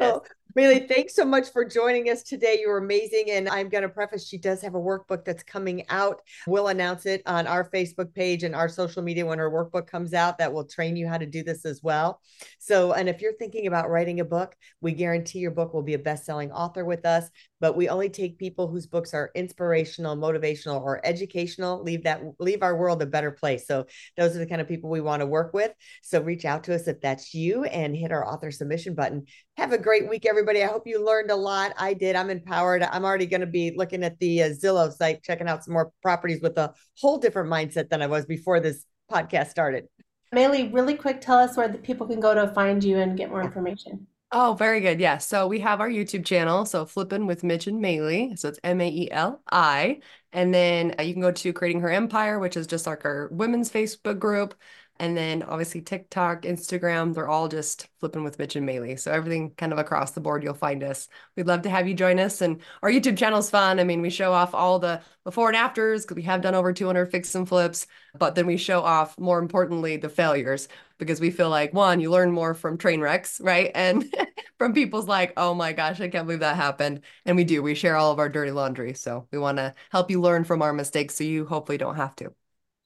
So 0.00 0.22
Maeli, 0.54 0.86
thanks 0.86 1.14
so 1.14 1.24
much 1.24 1.50
for 1.50 1.64
joining 1.64 2.10
us 2.10 2.22
today. 2.22 2.58
You 2.60 2.68
were 2.68 2.76
amazing. 2.76 3.30
And 3.30 3.48
I'm 3.48 3.70
going 3.70 3.82
to 3.82 3.88
preface, 3.88 4.28
she 4.28 4.36
does 4.36 4.60
have 4.60 4.74
a 4.74 4.78
workbook 4.78 5.24
that's 5.24 5.42
coming 5.42 5.88
out. 5.88 6.20
We'll 6.46 6.68
announce 6.68 7.06
it 7.06 7.22
on 7.24 7.46
our 7.46 7.70
Facebook 7.70 8.12
page 8.12 8.42
and 8.42 8.54
our 8.54 8.68
social 8.68 9.02
media 9.02 9.24
when 9.24 9.38
her 9.38 9.50
workbook 9.50 9.86
comes 9.86 10.12
out 10.12 10.36
that 10.38 10.52
will 10.52 10.66
train 10.66 10.94
you 10.96 11.08
how 11.08 11.16
to 11.16 11.24
do 11.24 11.42
this 11.42 11.64
as 11.64 11.80
well. 11.82 12.20
So, 12.58 12.92
and 12.92 13.08
if 13.08 13.22
you're 13.22 13.32
thinking 13.32 13.66
about 13.66 13.88
writing 13.88 14.20
a 14.20 14.26
book, 14.26 14.54
we 14.82 14.92
guarantee 14.92 15.38
your 15.38 15.52
book 15.52 15.72
will 15.72 15.82
be 15.82 15.94
a 15.94 15.98
best-selling 15.98 16.52
author 16.52 16.84
with 16.84 17.06
us, 17.06 17.30
but 17.60 17.74
we 17.74 17.88
only 17.88 18.10
take 18.10 18.38
people 18.38 18.68
whose 18.68 18.86
books 18.86 19.14
are 19.14 19.30
inspirational, 19.34 20.16
motivational, 20.16 20.82
or 20.82 21.00
educational, 21.04 21.82
leave 21.82 22.04
that 22.04 22.20
leave 22.38 22.62
our 22.62 22.76
world 22.76 23.00
a 23.00 23.06
better 23.06 23.30
place. 23.30 23.66
So, 23.66 23.86
those 24.18 24.36
are 24.36 24.40
the 24.40 24.46
kind 24.46 24.60
of 24.60 24.68
people 24.68 24.90
we 24.90 25.00
want 25.00 25.20
to 25.20 25.26
work 25.26 25.54
with. 25.54 25.72
So, 26.02 26.20
reach 26.20 26.44
out 26.44 26.64
to 26.64 26.74
us 26.74 26.88
if 26.88 27.00
that's 27.00 27.32
you 27.32 27.64
and 27.64 27.96
hit 27.96 28.12
our 28.12 28.26
author 28.26 28.50
submission 28.50 28.94
button. 28.94 29.24
Have 29.58 29.72
a 29.72 29.78
great 29.78 30.08
week, 30.08 30.24
everybody. 30.24 30.62
I 30.62 30.66
hope 30.66 30.86
you 30.86 31.04
learned 31.04 31.30
a 31.30 31.36
lot. 31.36 31.74
I 31.76 31.92
did. 31.92 32.16
I'm 32.16 32.30
empowered. 32.30 32.82
I'm 32.82 33.04
already 33.04 33.26
going 33.26 33.42
to 33.42 33.46
be 33.46 33.74
looking 33.76 34.02
at 34.02 34.18
the 34.18 34.44
uh, 34.44 34.48
Zillow 34.48 34.90
site, 34.90 35.22
checking 35.22 35.46
out 35.46 35.62
some 35.62 35.74
more 35.74 35.92
properties 36.02 36.40
with 36.40 36.56
a 36.56 36.72
whole 36.98 37.18
different 37.18 37.50
mindset 37.50 37.90
than 37.90 38.00
I 38.00 38.06
was 38.06 38.24
before 38.24 38.60
this 38.60 38.86
podcast 39.10 39.48
started. 39.48 39.88
Maeli, 40.34 40.72
really 40.72 40.94
quick, 40.94 41.20
tell 41.20 41.38
us 41.38 41.54
where 41.54 41.68
the 41.68 41.76
people 41.76 42.06
can 42.06 42.18
go 42.18 42.34
to 42.34 42.48
find 42.54 42.82
you 42.82 42.98
and 42.98 43.16
get 43.18 43.28
more 43.28 43.42
information. 43.42 44.06
Oh, 44.34 44.56
very 44.58 44.80
good. 44.80 44.98
Yeah. 44.98 45.18
So 45.18 45.46
we 45.46 45.60
have 45.60 45.82
our 45.82 45.90
YouTube 45.90 46.24
channel. 46.24 46.64
So 46.64 46.86
Flippin' 46.86 47.26
with 47.26 47.44
Mitch 47.44 47.66
and 47.66 47.84
Maeli. 47.84 48.38
So 48.38 48.48
it's 48.48 48.58
M 48.64 48.80
A 48.80 48.88
E 48.88 49.10
L 49.10 49.42
I. 49.52 50.00
And 50.32 50.54
then 50.54 50.94
uh, 50.98 51.02
you 51.02 51.12
can 51.12 51.20
go 51.20 51.32
to 51.32 51.52
Creating 51.52 51.82
Her 51.82 51.90
Empire, 51.90 52.38
which 52.38 52.56
is 52.56 52.66
just 52.66 52.86
like 52.86 53.04
our 53.04 53.28
women's 53.30 53.70
Facebook 53.70 54.18
group. 54.18 54.54
And 54.98 55.16
then 55.16 55.42
obviously 55.42 55.80
TikTok, 55.80 56.42
Instagram, 56.42 57.14
they're 57.14 57.28
all 57.28 57.48
just 57.48 57.88
flipping 57.98 58.22
with 58.22 58.38
Mitch 58.38 58.56
and 58.56 58.68
Maeli. 58.68 58.98
So 58.98 59.10
everything 59.10 59.50
kind 59.56 59.72
of 59.72 59.78
across 59.78 60.12
the 60.12 60.20
board, 60.20 60.44
you'll 60.44 60.54
find 60.54 60.84
us. 60.84 61.08
We'd 61.36 61.46
love 61.46 61.62
to 61.62 61.70
have 61.70 61.88
you 61.88 61.94
join 61.94 62.20
us. 62.20 62.40
And 62.40 62.60
our 62.82 62.90
YouTube 62.90 63.18
channel 63.18 63.40
is 63.40 63.50
fun. 63.50 63.80
I 63.80 63.84
mean, 63.84 64.00
we 64.00 64.10
show 64.10 64.32
off 64.32 64.54
all 64.54 64.78
the 64.78 65.00
before 65.24 65.48
and 65.48 65.56
afters 65.56 66.02
because 66.02 66.16
we 66.16 66.22
have 66.22 66.40
done 66.40 66.54
over 66.54 66.72
200 66.72 67.10
fix 67.10 67.34
and 67.34 67.48
flips, 67.48 67.86
but 68.16 68.34
then 68.34 68.46
we 68.46 68.56
show 68.56 68.82
off, 68.82 69.18
more 69.18 69.38
importantly, 69.38 69.96
the 69.96 70.08
failures 70.08 70.68
because 70.98 71.20
we 71.20 71.30
feel 71.30 71.50
like 71.50 71.72
one, 71.72 72.00
you 72.00 72.10
learn 72.10 72.30
more 72.30 72.54
from 72.54 72.78
train 72.78 73.00
wrecks, 73.00 73.40
right? 73.40 73.70
And 73.74 74.14
from 74.58 74.72
people's 74.72 75.08
like, 75.08 75.32
oh 75.36 75.54
my 75.54 75.72
gosh, 75.72 76.00
I 76.00 76.08
can't 76.08 76.26
believe 76.26 76.40
that 76.40 76.56
happened. 76.56 77.00
And 77.24 77.36
we 77.36 77.44
do, 77.44 77.62
we 77.62 77.74
share 77.74 77.96
all 77.96 78.12
of 78.12 78.18
our 78.18 78.28
dirty 78.28 78.52
laundry. 78.52 78.94
So 78.94 79.26
we 79.32 79.38
want 79.38 79.58
to 79.58 79.74
help 79.90 80.10
you 80.10 80.20
learn 80.20 80.44
from 80.44 80.62
our 80.62 80.72
mistakes 80.72 81.16
so 81.16 81.24
you 81.24 81.46
hopefully 81.46 81.78
don't 81.78 81.96
have 81.96 82.14
to. 82.16 82.32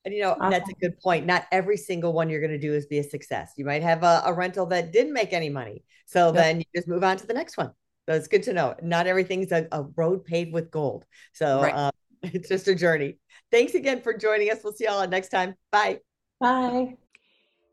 And 0.07 0.15
you 0.15 0.23
know, 0.23 0.31
Awesome. 0.35 0.51
that's 0.51 0.71
a 0.71 0.75
good 0.75 0.99
point. 1.01 1.27
Not 1.27 1.47
every 1.51 1.77
single 1.77 2.13
one 2.13 2.31
you're 2.31 2.41
going 2.41 2.53
to 2.53 2.59
do 2.59 2.73
is 2.73 2.87
be 2.87 2.99
a 2.99 3.03
success. 3.03 3.53
You 3.57 3.65
might 3.65 3.83
have 3.83 4.05
a, 4.05 4.23
a 4.25 4.33
rental 4.33 4.65
that 4.67 4.93
didn't 4.93 5.13
make 5.13 5.33
any 5.33 5.49
money. 5.49 5.83
So 6.07 6.27
Yep. 6.27 6.35
then 6.35 6.59
you 6.61 6.65
just 6.77 6.87
move 6.87 7.03
on 7.03 7.17
to 7.17 7.27
the 7.27 7.35
next 7.35 7.57
one. 7.57 7.73
So 8.09 8.15
it's 8.15 8.29
good 8.29 8.45
to 8.45 8.53
know. 8.53 8.77
Not 8.81 9.09
everything's 9.09 9.51
a, 9.51 9.67
a 9.73 9.83
road 9.97 10.25
paved 10.25 10.53
with 10.53 10.71
gold. 10.71 11.05
So 11.33 11.61
Right. 11.61 11.75
uh, 11.75 11.91
it's 12.23 12.49
just 12.49 12.69
a 12.69 12.75
journey. 12.77 13.19
Thanks 13.51 13.75
again 13.75 14.01
for 14.01 14.17
joining 14.17 14.49
us. 14.53 14.59
We'll 14.63 14.75
see 14.75 14.85
y'all 14.85 15.07
next 15.09 15.31
time. 15.31 15.57
Bye. 15.73 15.99
Bye. 16.39 16.95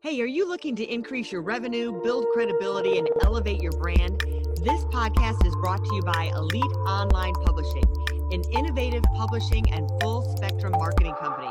Hey, 0.00 0.20
are 0.20 0.26
you 0.26 0.48
looking 0.48 0.74
to 0.76 0.84
increase 0.84 1.30
your 1.30 1.42
revenue, 1.42 2.02
build 2.02 2.26
credibility, 2.32 2.98
and 2.98 3.08
elevate 3.22 3.62
your 3.62 3.72
brand? 3.72 4.20
This 4.64 4.84
podcast 4.86 5.46
is 5.46 5.54
brought 5.62 5.84
to 5.84 5.94
you 5.94 6.02
by 6.02 6.32
Elite 6.34 6.64
Online 6.88 7.32
Publishing, 7.44 7.84
an 8.32 8.42
innovative 8.52 9.04
publishing 9.14 9.72
and 9.72 9.88
full 10.00 10.36
spectrum 10.36 10.72
marketing 10.72 11.14
company. 11.14 11.50